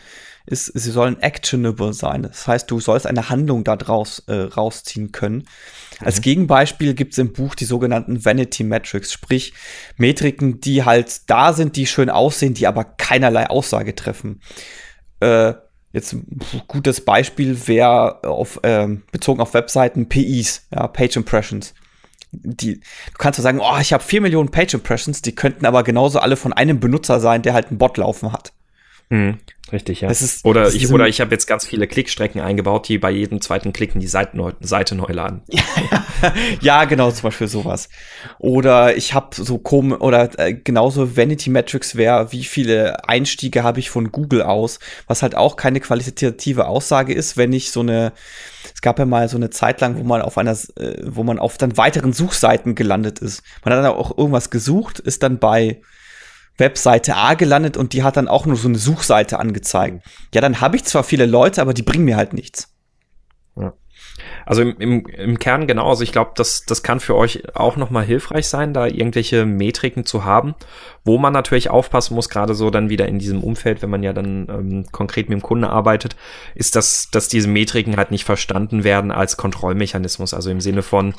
[0.45, 2.23] ist, sie sollen actionable sein.
[2.23, 5.37] Das heißt, du sollst eine Handlung da draus äh, rausziehen können.
[5.99, 6.05] Mhm.
[6.05, 9.53] Als Gegenbeispiel gibt es im Buch die sogenannten Vanity Metrics, sprich
[9.97, 14.41] Metriken, die halt da sind, die schön aussehen, die aber keinerlei Aussage treffen.
[15.19, 15.53] Äh,
[15.93, 21.75] Jetzt ein gutes Beispiel wäre auf, ähm, bezogen auf Webseiten PIs, ja, Page Impressions.
[22.31, 25.83] Die, du kannst ja sagen, oh, ich habe vier Millionen Page Impressions, die könnten aber
[25.83, 28.53] genauso alle von einem Benutzer sein, der halt einen Bot laufen hat.
[29.09, 29.39] Mhm.
[29.73, 30.09] Richtig, ja.
[30.11, 33.73] Ist, oder, ich, oder ich habe jetzt ganz viele Klickstrecken eingebaut, die bei jedem zweiten
[33.73, 35.41] Klicken die Seite neu, Seite neu laden.
[36.61, 37.89] ja, genau, zum Beispiel sowas.
[38.37, 43.79] Oder ich habe so kom oder äh, genauso Vanity Metrics wäre, wie viele Einstiege habe
[43.79, 44.77] ich von Google aus,
[45.07, 48.13] was halt auch keine qualitative Aussage ist, wenn ich so eine,
[48.75, 51.39] es gab ja mal so eine Zeit lang, wo man auf einer, äh, wo man
[51.39, 53.41] auf dann weiteren Suchseiten gelandet ist.
[53.65, 55.81] Man hat dann auch irgendwas gesucht, ist dann bei
[56.57, 60.03] Webseite A gelandet und die hat dann auch nur so eine Suchseite angezeigt.
[60.33, 62.73] Ja, dann habe ich zwar viele Leute, aber die bringen mir halt nichts.
[63.55, 63.73] Ja.
[64.45, 67.77] Also im, im, im Kern genau, also ich glaube, das, das kann für euch auch
[67.77, 70.55] nochmal hilfreich sein, da irgendwelche Metriken zu haben,
[71.03, 74.13] wo man natürlich aufpassen muss, gerade so dann wieder in diesem Umfeld, wenn man ja
[74.13, 76.15] dann ähm, konkret mit dem Kunden arbeitet,
[76.55, 81.15] ist, dass, dass diese Metriken halt nicht verstanden werden als Kontrollmechanismus, also im Sinne von,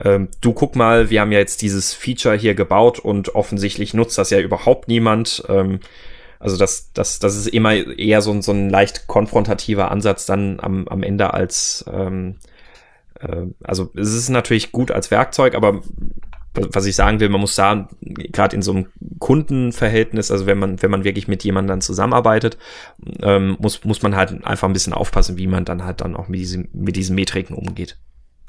[0.00, 4.18] ähm, du guck mal, wir haben ja jetzt dieses Feature hier gebaut und offensichtlich nutzt
[4.18, 5.44] das ja überhaupt niemand.
[5.48, 5.80] Ähm,
[6.38, 10.86] also das, das, das ist immer eher so, so ein leicht konfrontativer Ansatz dann am,
[10.88, 12.36] am Ende als, ähm,
[13.20, 15.80] äh, also es ist natürlich gut als Werkzeug, aber
[16.54, 18.86] was ich sagen will, man muss da gerade in so einem
[19.18, 22.56] Kundenverhältnis, also wenn man wenn man wirklich mit jemandem dann zusammenarbeitet,
[23.22, 26.28] ähm, muss muss man halt einfach ein bisschen aufpassen, wie man dann halt dann auch
[26.28, 27.98] mit diesen mit diesen Metriken umgeht.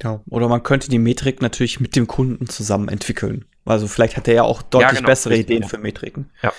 [0.03, 3.45] Ja, oder man könnte die Metrik natürlich mit dem Kunden zusammen entwickeln.
[3.65, 5.67] Also vielleicht hat er ja auch deutlich ja, genau, bessere Ideen ja.
[5.67, 6.29] für Metriken.
[6.41, 6.53] Ja.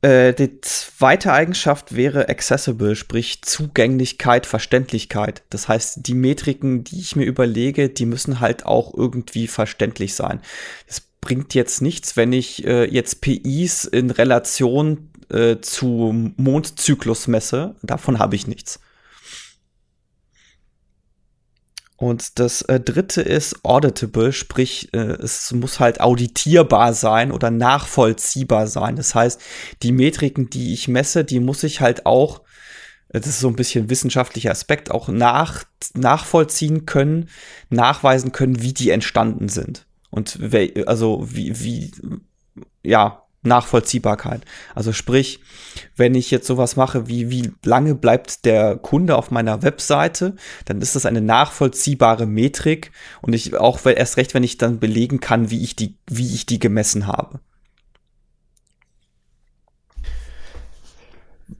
[0.00, 5.42] Äh, die zweite Eigenschaft wäre accessible, sprich Zugänglichkeit, Verständlichkeit.
[5.50, 10.40] Das heißt, die Metriken, die ich mir überlege, die müssen halt auch irgendwie verständlich sein.
[10.86, 17.74] Es bringt jetzt nichts, wenn ich äh, jetzt PIs in Relation äh, zu Mondzyklus messe.
[17.82, 18.80] Davon habe ich nichts.
[21.98, 28.68] Und das äh, dritte ist auditable, sprich, äh, es muss halt auditierbar sein oder nachvollziehbar
[28.68, 28.94] sein.
[28.94, 29.40] Das heißt,
[29.82, 32.42] die Metriken, die ich messe, die muss ich halt auch,
[33.08, 37.30] das ist so ein bisschen wissenschaftlicher Aspekt, auch nach, nachvollziehen können,
[37.68, 39.84] nachweisen können, wie die entstanden sind.
[40.10, 40.38] Und
[40.86, 41.90] also wie, wie,
[42.84, 44.44] ja, Nachvollziehbarkeit.
[44.74, 45.40] Also sprich,
[45.96, 50.34] wenn ich jetzt sowas mache, wie wie lange bleibt der Kunde auf meiner Webseite,
[50.64, 52.90] dann ist das eine nachvollziehbare Metrik
[53.22, 56.46] und ich auch erst recht, wenn ich dann belegen kann, wie ich die wie ich
[56.46, 57.40] die gemessen habe.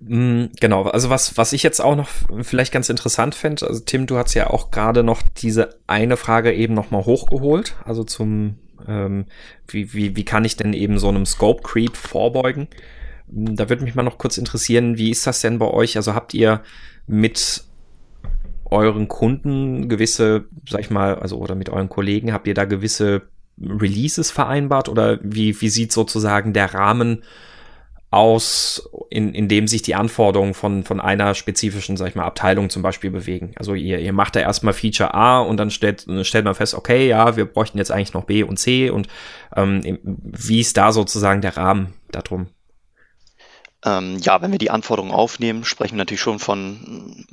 [0.00, 2.08] Mm, genau, also was, was ich jetzt auch noch
[2.42, 6.52] vielleicht ganz interessant fände, also Tim, du hast ja auch gerade noch diese eine Frage
[6.52, 9.26] eben noch mal hochgeholt, also zum ähm,
[9.66, 12.68] wie, wie, wie kann ich denn eben so einem Scope Creep vorbeugen?
[13.26, 15.96] Da würde mich mal noch kurz interessieren, wie ist das denn bei euch?
[15.96, 16.62] Also habt ihr
[17.06, 17.64] mit
[18.70, 23.22] euren Kunden gewisse, sag ich mal, also oder mit euren Kollegen, habt ihr da gewisse
[23.60, 27.22] Releases vereinbart oder wie, wie sieht sozusagen der Rahmen
[28.10, 32.70] aus, in, in dem sich die Anforderungen von, von einer spezifischen, sag ich mal, Abteilung
[32.70, 33.52] zum Beispiel bewegen.
[33.56, 37.06] Also ihr, ihr macht da erstmal Feature A und dann stellt, stellt man fest, okay,
[37.08, 39.08] ja, wir bräuchten jetzt eigentlich noch B und C und
[39.54, 42.46] ähm, wie ist da sozusagen der Rahmen darum?
[43.84, 47.26] Ähm, ja, wenn wir die Anforderungen aufnehmen, sprechen wir natürlich schon von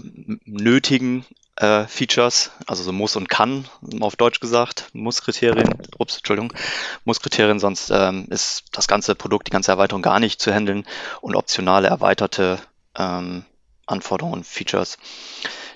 [0.43, 1.25] nötigen
[1.57, 3.67] äh, Features, also so muss und kann,
[4.01, 6.53] auf Deutsch gesagt, Muss-Kriterien, ups, Entschuldigung,
[7.05, 10.85] Muss-Kriterien, sonst ähm, ist das ganze Produkt, die ganze Erweiterung gar nicht zu handeln
[11.21, 12.59] und optionale erweiterte
[12.97, 13.45] ähm,
[13.85, 14.97] Anforderungen Features.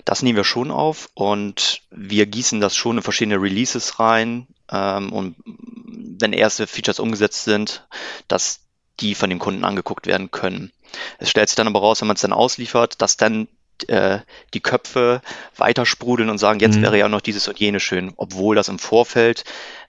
[0.04, 5.12] Das nehmen wir schon auf und wir gießen das schon in verschiedene Releases rein ähm,
[5.12, 7.86] und wenn erste Features umgesetzt sind,
[8.28, 8.60] dass
[9.00, 10.72] die von dem Kunden angeguckt werden können.
[11.18, 13.48] Es stellt sich dann aber raus, wenn man es dann ausliefert, dass dann
[13.88, 14.20] äh,
[14.54, 15.22] die Köpfe
[15.56, 16.82] weitersprudeln und sagen, jetzt mhm.
[16.82, 19.44] wäre ja noch dieses und jene schön, obwohl das im Vorfeld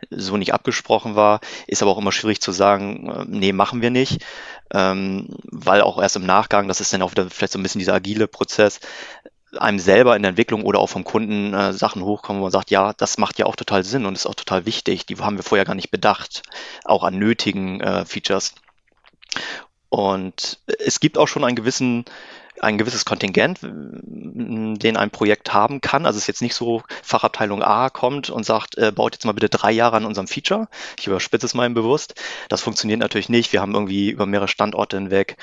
[0.10, 3.90] so nicht abgesprochen war, ist aber auch immer schwierig zu sagen, äh, nee, machen wir
[3.90, 4.24] nicht,
[4.74, 7.80] ähm, weil auch erst im Nachgang, das ist dann auch wieder vielleicht so ein bisschen
[7.80, 8.80] dieser agile Prozess,
[9.58, 12.72] einem selber in der Entwicklung oder auch vom Kunden äh, Sachen hochkommen, wo man sagt,
[12.72, 15.06] ja, das macht ja auch total Sinn und ist auch total wichtig.
[15.06, 16.44] Die haben wir vorher gar nicht bedacht,
[16.86, 18.56] auch an nötigen äh, Features.
[19.90, 22.06] Und es gibt auch schon einen gewissen
[22.60, 26.06] ein gewisses Kontingent, den ein Projekt haben kann.
[26.06, 29.32] Also es ist jetzt nicht so, Fachabteilung A kommt und sagt, äh, baut jetzt mal
[29.32, 30.68] bitte drei Jahre an unserem Feature.
[31.00, 32.16] Ich überspitze es mal bewusst.
[32.50, 33.54] Das funktioniert natürlich nicht.
[33.54, 35.38] Wir haben irgendwie über mehrere Standorte hinweg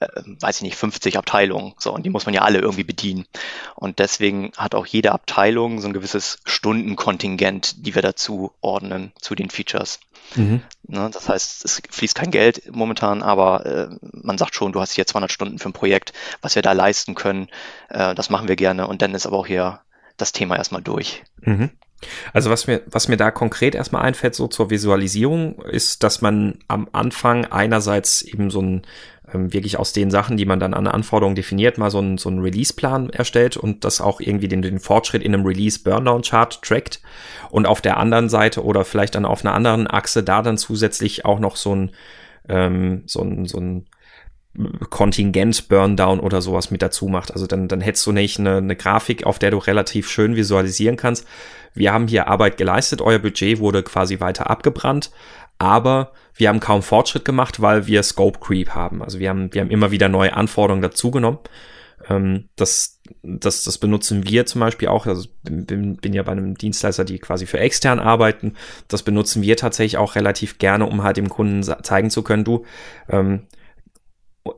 [0.00, 1.74] äh, weiß ich nicht, 50 Abteilungen.
[1.78, 3.26] So, und die muss man ja alle irgendwie bedienen.
[3.74, 9.34] Und deswegen hat auch jede Abteilung so ein gewisses Stundenkontingent, die wir dazu ordnen zu
[9.34, 10.00] den Features.
[10.34, 10.62] Mhm.
[10.86, 14.92] Ne, das heißt, es fließt kein Geld momentan, aber äh, man sagt schon, du hast
[14.92, 17.48] hier 200 Stunden für ein Projekt, was wir da leisten können.
[17.88, 18.86] Äh, das machen wir gerne.
[18.86, 19.80] Und dann ist aber auch hier
[20.16, 21.22] das Thema erstmal durch.
[21.40, 21.70] Mhm.
[22.32, 26.58] Also was mir, was mir da konkret erstmal einfällt, so zur Visualisierung, ist, dass man
[26.68, 28.82] am Anfang einerseits eben so ein
[29.32, 32.28] ähm, wirklich aus den Sachen, die man dann an Anforderungen definiert, mal so einen so
[32.28, 37.00] einen Release-Plan erstellt und das auch irgendwie den, den Fortschritt in einem Release-Burndown-Chart trackt
[37.50, 41.24] und auf der anderen Seite oder vielleicht dann auf einer anderen Achse da dann zusätzlich
[41.24, 41.90] auch noch so ein
[42.48, 43.86] ähm, so ein, so ein
[44.90, 47.32] Kontingent Burndown oder sowas mit dazu macht.
[47.32, 50.96] Also dann, dann hättest du nicht eine, eine Grafik, auf der du relativ schön visualisieren
[50.96, 51.26] kannst.
[51.72, 55.10] Wir haben hier Arbeit geleistet, euer Budget wurde quasi weiter abgebrannt,
[55.62, 59.00] aber wir haben kaum Fortschritt gemacht, weil wir Scope Creep haben.
[59.00, 61.38] Also wir haben, wir haben immer wieder neue Anforderungen dazugenommen.
[62.10, 65.06] Ähm, das, das, das benutzen wir zum Beispiel auch.
[65.06, 68.54] Also bin, bin ja bei einem Dienstleister, die quasi für extern arbeiten.
[68.88, 72.64] Das benutzen wir tatsächlich auch relativ gerne, um halt dem Kunden zeigen zu können, du,
[73.08, 73.46] ähm,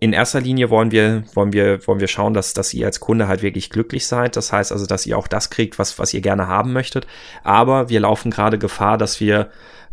[0.01, 3.29] in erster Linie wollen wir, wollen wir, wollen wir schauen, dass, dass ihr als Kunde
[3.29, 4.37] halt wirklich glücklich seid.
[4.37, 7.07] Das heißt also, dass ihr auch das kriegt, was, was ihr gerne haben möchtet.
[7.43, 9.51] Aber wir laufen gerade Gefahr, dass wir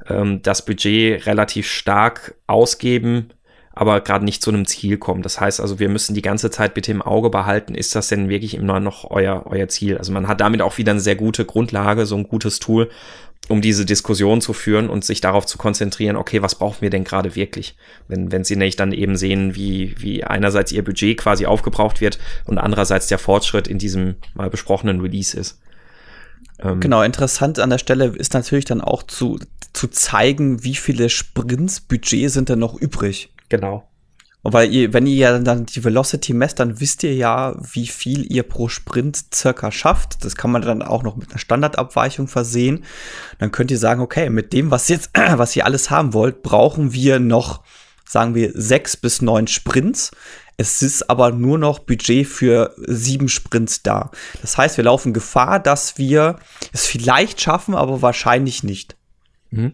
[0.08, 3.30] ähm, das Budget relativ stark ausgeben,
[3.74, 5.22] aber gerade nicht zu einem Ziel kommen.
[5.22, 8.30] Das heißt also, wir müssen die ganze Zeit bitte im Auge behalten, ist das denn
[8.30, 9.98] wirklich immer noch euer, euer Ziel?
[9.98, 12.90] Also man hat damit auch wieder eine sehr gute Grundlage, so ein gutes Tool,
[13.50, 17.04] um diese Diskussion zu führen und sich darauf zu konzentrieren, okay, was brauchen wir denn
[17.04, 17.76] gerade wirklich?
[18.08, 22.20] Wenn, wenn sie nicht dann eben sehen, wie, wie einerseits ihr Budget quasi aufgebraucht wird
[22.46, 25.60] und andererseits der Fortschritt in diesem mal besprochenen Release ist.
[26.60, 29.40] Ähm, genau, interessant an der Stelle ist natürlich dann auch zu,
[29.74, 33.34] zu zeigen, wie viele Sprints Budget sind denn noch übrig.
[33.50, 33.88] Genau.
[34.44, 37.86] Und weil ihr, wenn ihr ja dann die Velocity messt, dann wisst ihr ja, wie
[37.86, 40.26] viel ihr pro Sprint circa schafft.
[40.26, 42.84] Das kann man dann auch noch mit einer Standardabweichung versehen.
[43.38, 46.94] Dann könnt ihr sagen, okay, mit dem, was jetzt, was ihr alles haben wollt, brauchen
[46.94, 47.62] wir noch
[48.12, 50.12] sagen wir, sechs bis neun Sprints.
[50.62, 54.12] Es ist aber nur noch Budget für sieben Sprints da.
[54.42, 56.36] Das heißt, wir laufen Gefahr, dass wir
[56.72, 58.96] es vielleicht schaffen, aber wahrscheinlich nicht.
[59.50, 59.74] Mhm.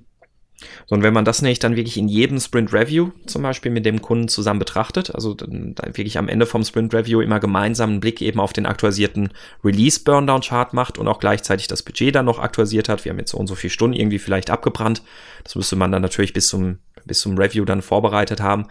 [0.88, 4.02] Und wenn man das nicht dann wirklich in jedem Sprint Review zum Beispiel mit dem
[4.02, 8.00] Kunden zusammen betrachtet, also dann, dann wirklich am Ende vom Sprint Review immer gemeinsam einen
[8.00, 9.34] Blick eben auf den aktualisierten
[9.66, 13.04] Release Burndown Chart macht und auch gleichzeitig das Budget dann noch aktualisiert hat.
[13.04, 15.04] Wir haben jetzt so und so viele Stunden irgendwie vielleicht abgebrannt.
[15.44, 18.68] Das müsste man dann natürlich bis zum, bis zum Review dann vorbereitet haben.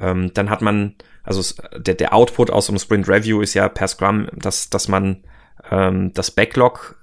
[0.00, 3.88] Ähm, dann hat man, also der, der Output aus dem Sprint Review ist ja per
[3.88, 5.24] Scrum, dass, dass man
[5.70, 6.96] ähm, das Backlog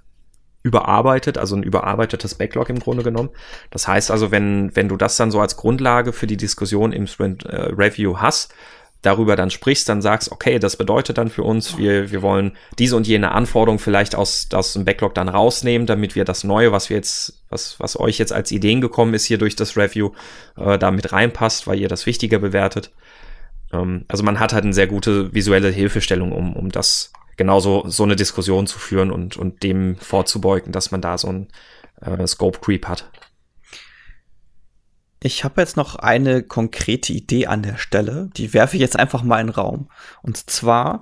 [0.63, 3.29] überarbeitet, also ein überarbeitetes Backlog im Grunde genommen.
[3.71, 7.07] Das heißt also, wenn, wenn du das dann so als Grundlage für die Diskussion im
[7.07, 8.53] Sprint äh, Review hast,
[9.01, 12.95] darüber dann sprichst, dann sagst, okay, das bedeutet dann für uns, wir, wir wollen diese
[12.95, 16.89] und jene Anforderung vielleicht aus, aus dem Backlog dann rausnehmen, damit wir das Neue, was
[16.89, 20.11] wir jetzt, was, was euch jetzt als Ideen gekommen ist hier durch das Review,
[20.55, 22.91] äh, da mit reinpasst, weil ihr das wichtiger bewertet.
[23.73, 28.03] Ähm, also man hat halt eine sehr gute visuelle Hilfestellung, um, um das genauso so
[28.03, 31.47] eine Diskussion zu führen und, und dem vorzubeugen, dass man da so ein
[32.01, 33.09] äh, Scope Creep hat.
[35.23, 39.21] Ich habe jetzt noch eine konkrete Idee an der Stelle, die werfe ich jetzt einfach
[39.21, 39.89] mal in den Raum.
[40.23, 40.99] Und zwar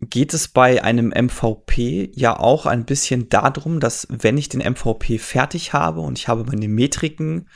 [0.00, 5.18] geht es bei einem MVP ja auch ein bisschen darum, dass wenn ich den MVP
[5.18, 7.48] fertig habe und ich habe meine Metriken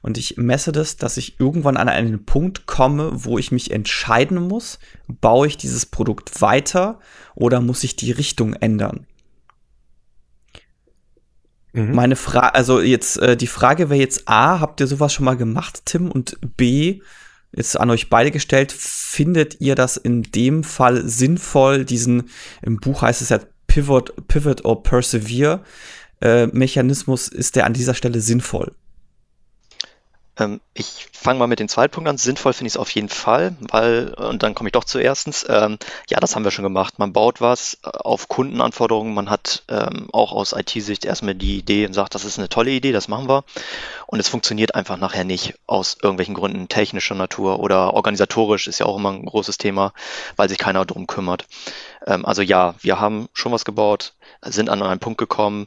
[0.00, 4.48] und ich messe das, dass ich irgendwann an einen Punkt komme, wo ich mich entscheiden
[4.48, 4.78] muss,
[5.08, 6.98] baue ich dieses Produkt weiter
[7.34, 9.06] oder muss ich die Richtung ändern?
[11.72, 11.94] Mhm.
[11.94, 15.36] Meine Frage, also jetzt äh, die Frage wäre jetzt A, habt ihr sowas schon mal
[15.36, 16.10] gemacht, Tim?
[16.10, 17.00] Und B,
[17.54, 22.30] jetzt an euch beide gestellt, findet ihr das in dem Fall sinnvoll, diesen,
[22.62, 25.62] im Buch heißt es ja Pivot, Pivot or Persevere,
[26.20, 28.74] äh, Mechanismus, ist der an dieser Stelle sinnvoll?
[30.38, 32.16] Ähm, ich fange mal mit dem zweiten Punkt an.
[32.16, 35.44] Sinnvoll finde ich es auf jeden Fall, weil, und dann komme ich doch zu erstens,
[35.48, 35.78] ähm,
[36.08, 36.98] ja, das haben wir schon gemacht.
[36.98, 41.86] Man baut was äh, auf Kundenanforderungen, man hat ähm, auch aus IT-Sicht erstmal die Idee
[41.86, 43.44] und sagt, das ist eine tolle Idee, das machen wir.
[44.06, 48.86] Und es funktioniert einfach nachher nicht aus irgendwelchen Gründen technischer Natur oder organisatorisch ist ja
[48.86, 49.92] auch immer ein großes Thema,
[50.36, 51.46] weil sich keiner drum kümmert.
[52.06, 55.66] Ähm, also ja, wir haben schon was gebaut, sind an einen Punkt gekommen,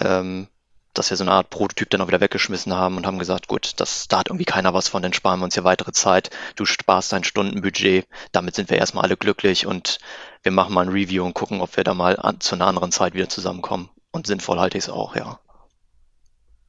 [0.00, 0.48] ähm,
[0.94, 3.74] dass wir so eine Art Prototyp dann auch wieder weggeschmissen haben und haben gesagt, gut,
[3.76, 6.30] das, da hat irgendwie keiner was von, dann sparen wir uns hier weitere Zeit.
[6.56, 8.06] Du sparst dein Stundenbudget.
[8.32, 9.98] Damit sind wir erstmal alle glücklich und
[10.42, 12.92] wir machen mal ein Review und gucken, ob wir da mal an, zu einer anderen
[12.92, 13.90] Zeit wieder zusammenkommen.
[14.12, 15.40] Und sinnvoll halte ich es auch, ja.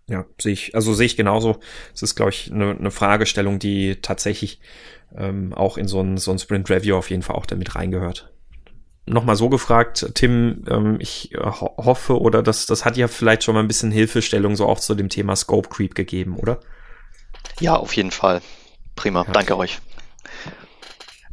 [0.07, 1.59] Ja, sehe ich, also sehe ich genauso.
[1.93, 4.59] Es ist, glaube ich, eine, eine Fragestellung, die tatsächlich
[5.15, 8.34] ähm, auch in so ein, so ein Sprint Review auf jeden Fall auch damit reingehört
[9.05, 13.43] nochmal so gefragt, Tim, ähm, ich äh, ho hoffe, oder das, das hat ja vielleicht
[13.43, 16.59] schon mal ein bisschen Hilfestellung so auch zu dem Thema Scope Creep gegeben, oder?
[17.59, 18.41] Ja, auf jeden Fall.
[18.95, 19.31] Prima, ja.
[19.31, 19.79] danke euch.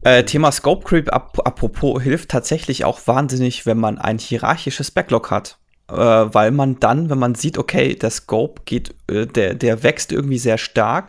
[0.03, 5.31] Äh, Thema Scope Creep, ap apropos, hilft tatsächlich auch wahnsinnig, wenn man ein hierarchisches Backlog
[5.31, 5.59] hat.
[5.89, 10.13] Äh, weil man dann, wenn man sieht, okay, der Scope geht, äh, der, der wächst
[10.13, 11.09] irgendwie sehr stark,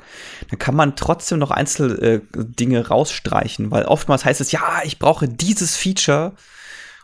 [0.50, 5.28] dann kann man trotzdem noch Einzeldinge äh, rausstreichen, weil oftmals heißt es, ja, ich brauche
[5.28, 6.34] dieses Feature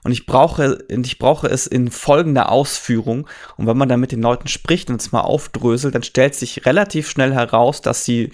[0.03, 3.27] und ich brauche, ich brauche es in folgender Ausführung.
[3.57, 6.65] Und wenn man dann mit den Leuten spricht und es mal aufdröselt, dann stellt sich
[6.65, 8.31] relativ schnell heraus, dass sie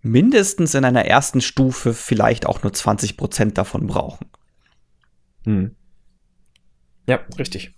[0.00, 4.26] mindestens in einer ersten Stufe vielleicht auch nur 20 Prozent davon brauchen.
[5.44, 5.76] Hm.
[7.06, 7.74] Ja, richtig.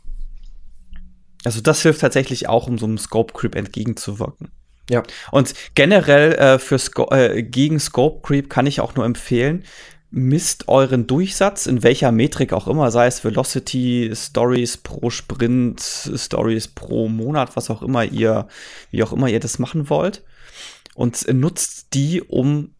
[1.45, 4.51] Also das hilft tatsächlich auch, um so einem Scope Creep entgegenzuwirken.
[4.91, 5.03] Ja.
[5.31, 9.65] Und generell äh, für Sco äh, gegen Scope Creep kann ich auch nur empfehlen,
[10.11, 16.69] misst euren Durchsatz in welcher Metrik auch immer, sei es Velocity, Stories pro Sprint, Stories
[16.69, 18.47] pro Monat, was auch immer ihr,
[18.91, 20.23] wie auch immer ihr das machen wollt.
[20.95, 22.75] Und nutzt die, um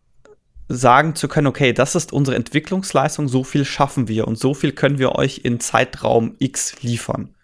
[0.69, 4.73] sagen zu können, okay, das ist unsere Entwicklungsleistung, so viel schaffen wir und so viel
[4.73, 7.35] können wir euch in Zeitraum X liefern.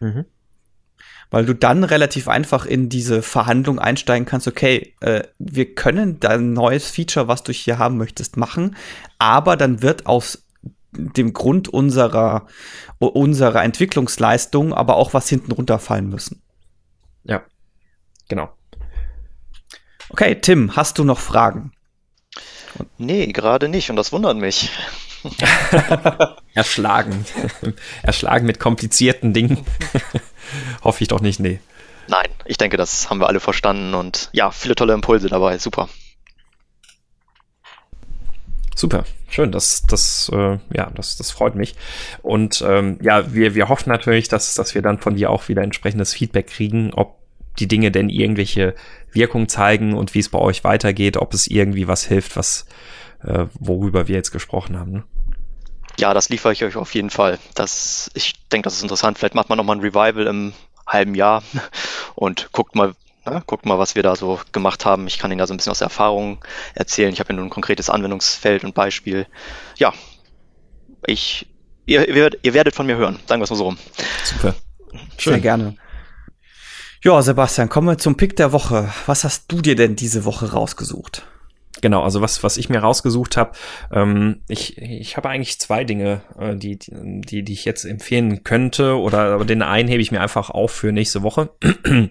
[0.00, 0.26] Mhm
[1.32, 6.28] weil du dann relativ einfach in diese Verhandlung einsteigen kannst, okay, äh, wir können da
[6.28, 8.76] ein neues Feature, was du hier haben möchtest, machen,
[9.18, 10.46] aber dann wird aus
[10.92, 12.46] dem Grund unserer,
[12.98, 16.42] unserer Entwicklungsleistung aber auch was hinten runterfallen müssen.
[17.24, 17.42] Ja,
[18.28, 18.50] genau.
[20.10, 21.72] Okay, Tim, hast du noch Fragen?
[22.98, 24.70] Nee, gerade nicht und das wundert mich.
[26.54, 27.24] Erschlagen.
[28.02, 29.64] Erschlagen mit komplizierten Dingen.
[30.84, 31.60] Hoffe ich doch nicht, nee.
[32.08, 35.58] Nein, ich denke, das haben wir alle verstanden und ja, viele tolle Impulse dabei.
[35.58, 35.88] Super.
[38.74, 41.76] Super, schön, das, das, äh, ja, das, das freut mich.
[42.22, 45.62] Und ähm, ja, wir, wir hoffen natürlich, dass, dass wir dann von dir auch wieder
[45.62, 47.18] entsprechendes Feedback kriegen, ob
[47.58, 48.74] die Dinge denn irgendwelche
[49.12, 52.66] Wirkung zeigen und wie es bei euch weitergeht, ob es irgendwie was hilft, was
[53.22, 54.92] äh, worüber wir jetzt gesprochen haben.
[54.92, 55.04] Ne?
[55.98, 57.38] Ja, das liefere ich euch auf jeden Fall.
[57.54, 59.18] Das, ich denke, das ist interessant.
[59.18, 60.52] Vielleicht macht man nochmal ein Revival im
[60.86, 61.42] halben Jahr
[62.14, 65.06] und guckt mal, ne, guckt mal, was wir da so gemacht haben.
[65.06, 67.12] Ich kann Ihnen da so ein bisschen aus der Erfahrung erzählen.
[67.12, 69.26] Ich habe ja nur ein konkretes Anwendungsfeld und Beispiel.
[69.76, 69.92] Ja,
[71.06, 71.46] ich,
[71.86, 73.18] ihr, ihr werdet von mir hören.
[73.26, 73.78] Sagen wir es mal so rum.
[74.24, 74.54] Super.
[75.18, 75.34] Schön.
[75.34, 75.76] Sehr gerne.
[77.04, 78.92] Ja, Sebastian, kommen wir zum Pick der Woche.
[79.06, 81.26] Was hast du dir denn diese Woche rausgesucht?
[81.80, 83.52] Genau, also was, was ich mir rausgesucht habe,
[83.90, 88.98] ähm, ich, ich habe eigentlich zwei Dinge, äh, die, die, die ich jetzt empfehlen könnte,
[88.98, 91.50] oder aber den einen hebe ich mir einfach auf für nächste Woche.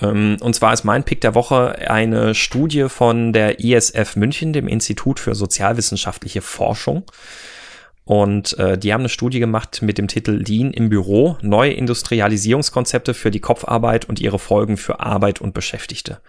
[0.00, 4.66] ähm, und zwar ist mein Pick der Woche eine Studie von der ISF München, dem
[4.66, 7.04] Institut für sozialwissenschaftliche Forschung.
[8.04, 13.14] Und äh, die haben eine Studie gemacht mit dem Titel Lean im Büro, neue Industrialisierungskonzepte
[13.14, 16.20] für die Kopfarbeit und ihre Folgen für Arbeit und Beschäftigte.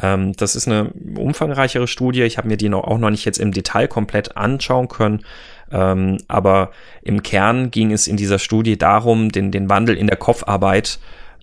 [0.00, 2.22] Ähm, das ist eine umfangreichere Studie.
[2.22, 5.24] Ich habe mir die noch, auch noch nicht jetzt im Detail komplett anschauen können.
[5.72, 6.72] Ähm, aber
[7.02, 10.98] im Kern ging es in dieser Studie darum, den, den Wandel in der Kopfarbeit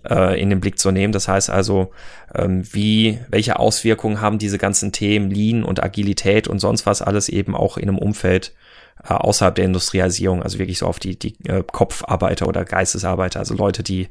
[0.09, 1.13] äh, in den Blick zu nehmen.
[1.13, 1.91] Das heißt also,
[2.35, 7.29] ähm, wie, welche Auswirkungen haben diese ganzen Themen Lean und Agilität und sonst was alles
[7.29, 8.53] eben auch in einem Umfeld
[9.03, 13.55] äh, außerhalb der Industrialisierung, also wirklich so auf die, die äh, Kopfarbeiter oder Geistesarbeiter, also
[13.55, 14.09] Leute, die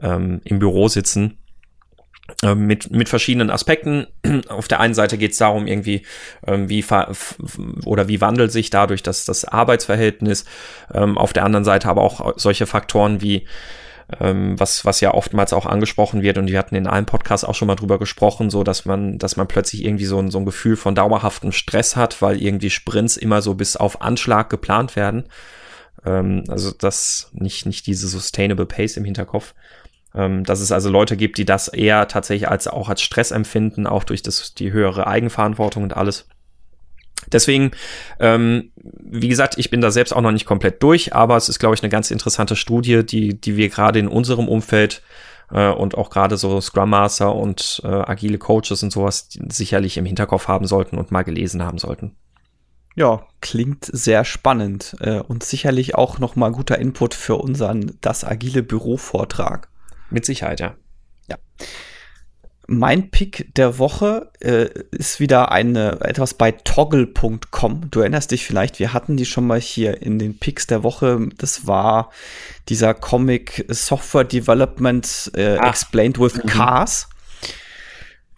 [0.00, 1.38] ähm, im Büro sitzen
[2.54, 4.06] mit, mit verschiedenen Aspekten.
[4.48, 6.02] Auf der einen Seite geht es darum, irgendwie,
[6.46, 6.84] ähm, wie
[7.84, 10.44] oder wie wandelt sich dadurch das, das Arbeitsverhältnis.
[10.92, 13.46] Ähm, auf der anderen Seite aber auch solche Faktoren wie,
[14.20, 17.54] ähm, was, was ja oftmals auch angesprochen wird, und wir hatten in einem Podcast auch
[17.54, 20.46] schon mal drüber gesprochen, so dass man, dass man plötzlich irgendwie so ein, so ein
[20.46, 25.24] Gefühl von dauerhaftem Stress hat, weil irgendwie Sprints immer so bis auf Anschlag geplant werden.
[26.04, 29.54] Ähm, also das nicht, nicht diese Sustainable Pace im Hinterkopf.
[30.14, 33.86] Ähm, dass es also Leute gibt, die das eher tatsächlich als auch als Stress empfinden,
[33.86, 36.26] auch durch das, die höhere Eigenverantwortung und alles.
[37.32, 37.72] Deswegen,
[38.20, 41.58] ähm, wie gesagt, ich bin da selbst auch noch nicht komplett durch, aber es ist,
[41.58, 45.02] glaube ich, eine ganz interessante Studie, die, die wir gerade in unserem Umfeld
[45.50, 50.06] äh, und auch gerade so Scrum Master und äh, agile Coaches und sowas sicherlich im
[50.06, 52.16] Hinterkopf haben sollten und mal gelesen haben sollten.
[52.94, 58.24] Ja, klingt sehr spannend äh, und sicherlich auch noch mal guter Input für unseren das
[58.24, 59.68] agile Büro Vortrag.
[60.10, 60.74] Mit Sicherheit, ja.
[61.28, 61.36] Ja.
[62.70, 67.90] Mein Pick der Woche äh, ist wieder eine etwas bei toggle.com.
[67.90, 71.28] Du erinnerst dich vielleicht, wir hatten die schon mal hier in den Picks der Woche.
[71.38, 72.10] Das war
[72.68, 76.46] dieser Comic Software Development äh, Explained with mhm.
[76.46, 77.08] Cars.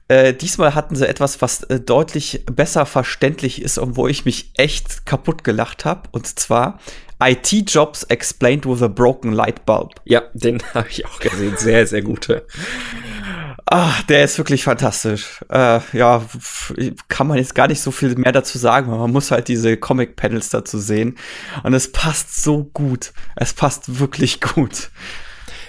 [0.06, 4.50] Äh, diesmal hatten sie etwas, was äh, deutlich besser verständlich ist und wo ich mich
[4.56, 6.08] echt kaputt gelacht habe.
[6.10, 6.78] Und zwar
[7.20, 10.00] IT-Jobs Explained with a Broken Light Bulb.
[10.04, 11.56] Ja, den habe ich auch gesehen.
[11.56, 12.46] Sehr, sehr gute.
[13.66, 15.40] Ah, der ist wirklich fantastisch.
[15.48, 16.24] Äh, ja,
[17.08, 19.76] kann man jetzt gar nicht so viel mehr dazu sagen, weil man muss halt diese
[19.76, 21.16] Comic-Panels dazu sehen.
[21.62, 23.12] Und es passt so gut.
[23.36, 24.90] Es passt wirklich gut.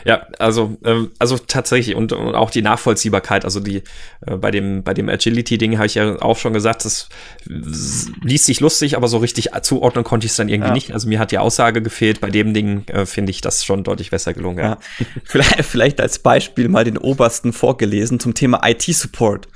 [0.05, 3.83] Ja, also, ähm, also tatsächlich und, und auch die Nachvollziehbarkeit, also die
[4.25, 7.09] äh, bei dem, bei dem Agility-Ding habe ich ja auch schon gesagt, das
[7.45, 10.73] liest sich lustig, aber so richtig zuordnen konnte ich es dann irgendwie ja.
[10.73, 10.93] nicht.
[10.93, 12.21] Also mir hat die Aussage gefehlt.
[12.21, 14.59] Bei dem Ding äh, finde ich das schon deutlich besser gelungen.
[14.59, 14.77] Ja.
[14.99, 15.05] ja.
[15.23, 19.47] vielleicht, vielleicht als Beispiel mal den obersten vorgelesen zum Thema IT-Support.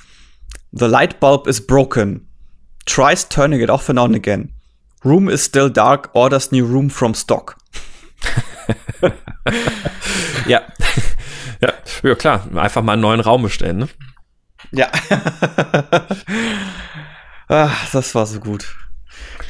[0.72, 2.28] The light bulb is broken.
[2.86, 4.52] Tries turning it off and on again.
[5.04, 7.58] Room is still dark, orders new room from stock.
[10.48, 10.62] ja.
[11.62, 11.74] ja.
[12.04, 12.48] Ja, klar.
[12.56, 13.90] Einfach mal einen neuen Raum bestellen, ne?
[14.72, 14.90] Ja.
[17.48, 18.76] Ach, das war so gut.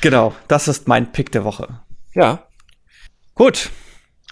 [0.02, 1.80] Genau, das ist mein Pick der Woche.
[2.14, 2.48] Ja.
[3.34, 3.70] Gut.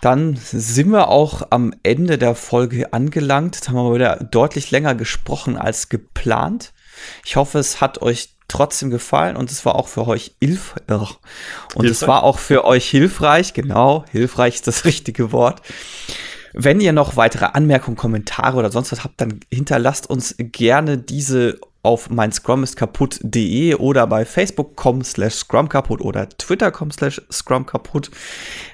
[0.01, 3.55] Dann sind wir auch am Ende der Folge angelangt.
[3.55, 6.73] Jetzt haben wir wieder deutlich länger gesprochen als geplant.
[7.23, 10.99] Ich hoffe, es hat euch trotzdem gefallen und es war auch für euch hilf und
[10.99, 11.91] hilfreich.
[11.91, 15.61] es war auch für euch hilfreich, genau, hilfreich ist das richtige Wort.
[16.53, 21.59] Wenn ihr noch weitere Anmerkungen, Kommentare oder sonst was habt, dann hinterlasst uns gerne diese
[21.81, 27.65] auf mein Scrum ist kaputt.de oder bei facebook.com slash scrum kaputt oder twitter.com slash scrum
[27.65, 28.09] kaputt.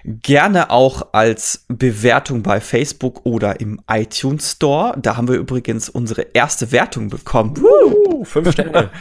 [0.05, 4.95] Gerne auch als Bewertung bei Facebook oder im iTunes Store.
[5.01, 7.55] Da haben wir übrigens unsere erste Wertung bekommen.
[7.57, 8.91] Uh, fünf Sterne.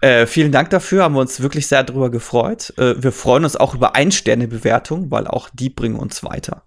[0.00, 2.72] Äh, vielen Dank dafür, haben wir uns wirklich sehr darüber gefreut.
[2.76, 6.62] Äh, wir freuen uns auch über Ein-Sterne-Bewertung, weil auch die bringen uns weiter.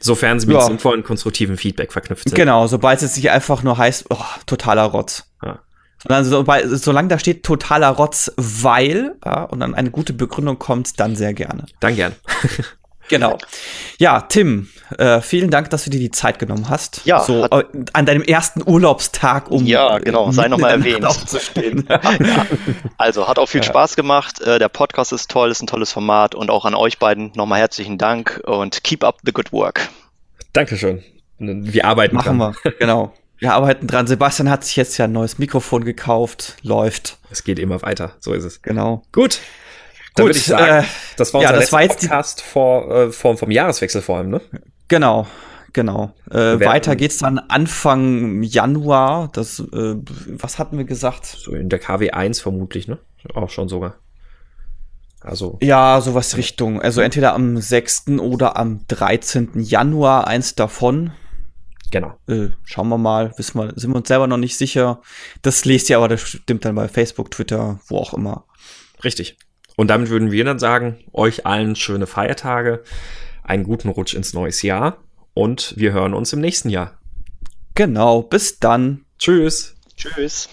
[0.00, 0.62] Sofern sie mit ja.
[0.62, 2.36] sinnvollen, konstruktiven Feedback verknüpft sind.
[2.36, 5.24] Genau, sobald es sich einfach nur heißt, oh, totaler Rotz.
[5.42, 5.60] Ja.
[6.02, 11.00] Sondern sobald, solange da steht totaler Rotz, weil, ja, und dann eine gute Begründung kommt,
[11.00, 11.66] dann sehr gerne.
[11.80, 12.14] Dann gern.
[13.08, 13.38] Genau.
[13.98, 17.02] Ja, Tim, äh, vielen Dank, dass du dir die Zeit genommen hast.
[17.04, 20.74] Ja, So hat- äh, an deinem ersten Urlaubstag, um Ja, genau, sei mitten noch mal
[20.74, 21.86] in der Nacht erwähnt.
[21.86, 21.88] aufzustehen.
[22.98, 24.40] Also hat auch viel Spaß gemacht.
[24.40, 27.60] Äh, der Podcast ist toll, ist ein tolles Format und auch an euch beiden nochmal
[27.60, 29.88] herzlichen Dank und keep up the good work.
[30.52, 31.02] Dankeschön.
[31.38, 32.56] Wir arbeiten Machen dran.
[32.62, 33.12] wir, genau.
[33.38, 34.06] Wir arbeiten dran.
[34.06, 36.56] Sebastian hat sich jetzt ja ein neues Mikrofon gekauft.
[36.62, 37.18] Läuft.
[37.30, 38.12] Es geht immer weiter.
[38.20, 38.62] So ist es.
[38.62, 39.02] Genau.
[39.12, 39.40] Gut.
[40.16, 43.36] Gut, ich sagen, äh, das war ja, unser das war jetzt Podcast vor, äh, vor,
[43.36, 44.40] vom Jahreswechsel vor allem, ne?
[44.88, 45.26] Genau,
[45.72, 46.12] genau.
[46.30, 49.30] Äh, weiter geht's dann Anfang Januar.
[49.32, 49.94] Das, äh,
[50.26, 51.26] was hatten wir gesagt?
[51.26, 52.98] So in der KW 1 vermutlich, ne?
[53.34, 53.96] Auch schon sogar.
[55.20, 56.80] Also, Ja, sowas Richtung.
[56.80, 58.18] Also entweder am 6.
[58.20, 59.50] oder am 13.
[59.56, 61.10] Januar, eins davon.
[61.90, 62.14] genau.
[62.28, 65.00] Äh, schauen wir mal, wissen wir, sind wir uns selber noch nicht sicher.
[65.42, 68.44] Das lest ihr aber, das stimmt dann bei Facebook, Twitter, wo auch immer.
[69.02, 69.36] Richtig.
[69.76, 72.82] Und damit würden wir dann sagen, euch allen schöne Feiertage,
[73.42, 74.98] einen guten Rutsch ins neues Jahr
[75.34, 76.98] und wir hören uns im nächsten Jahr.
[77.74, 79.04] Genau, bis dann.
[79.18, 79.74] Tschüss.
[79.96, 80.48] Tschüss.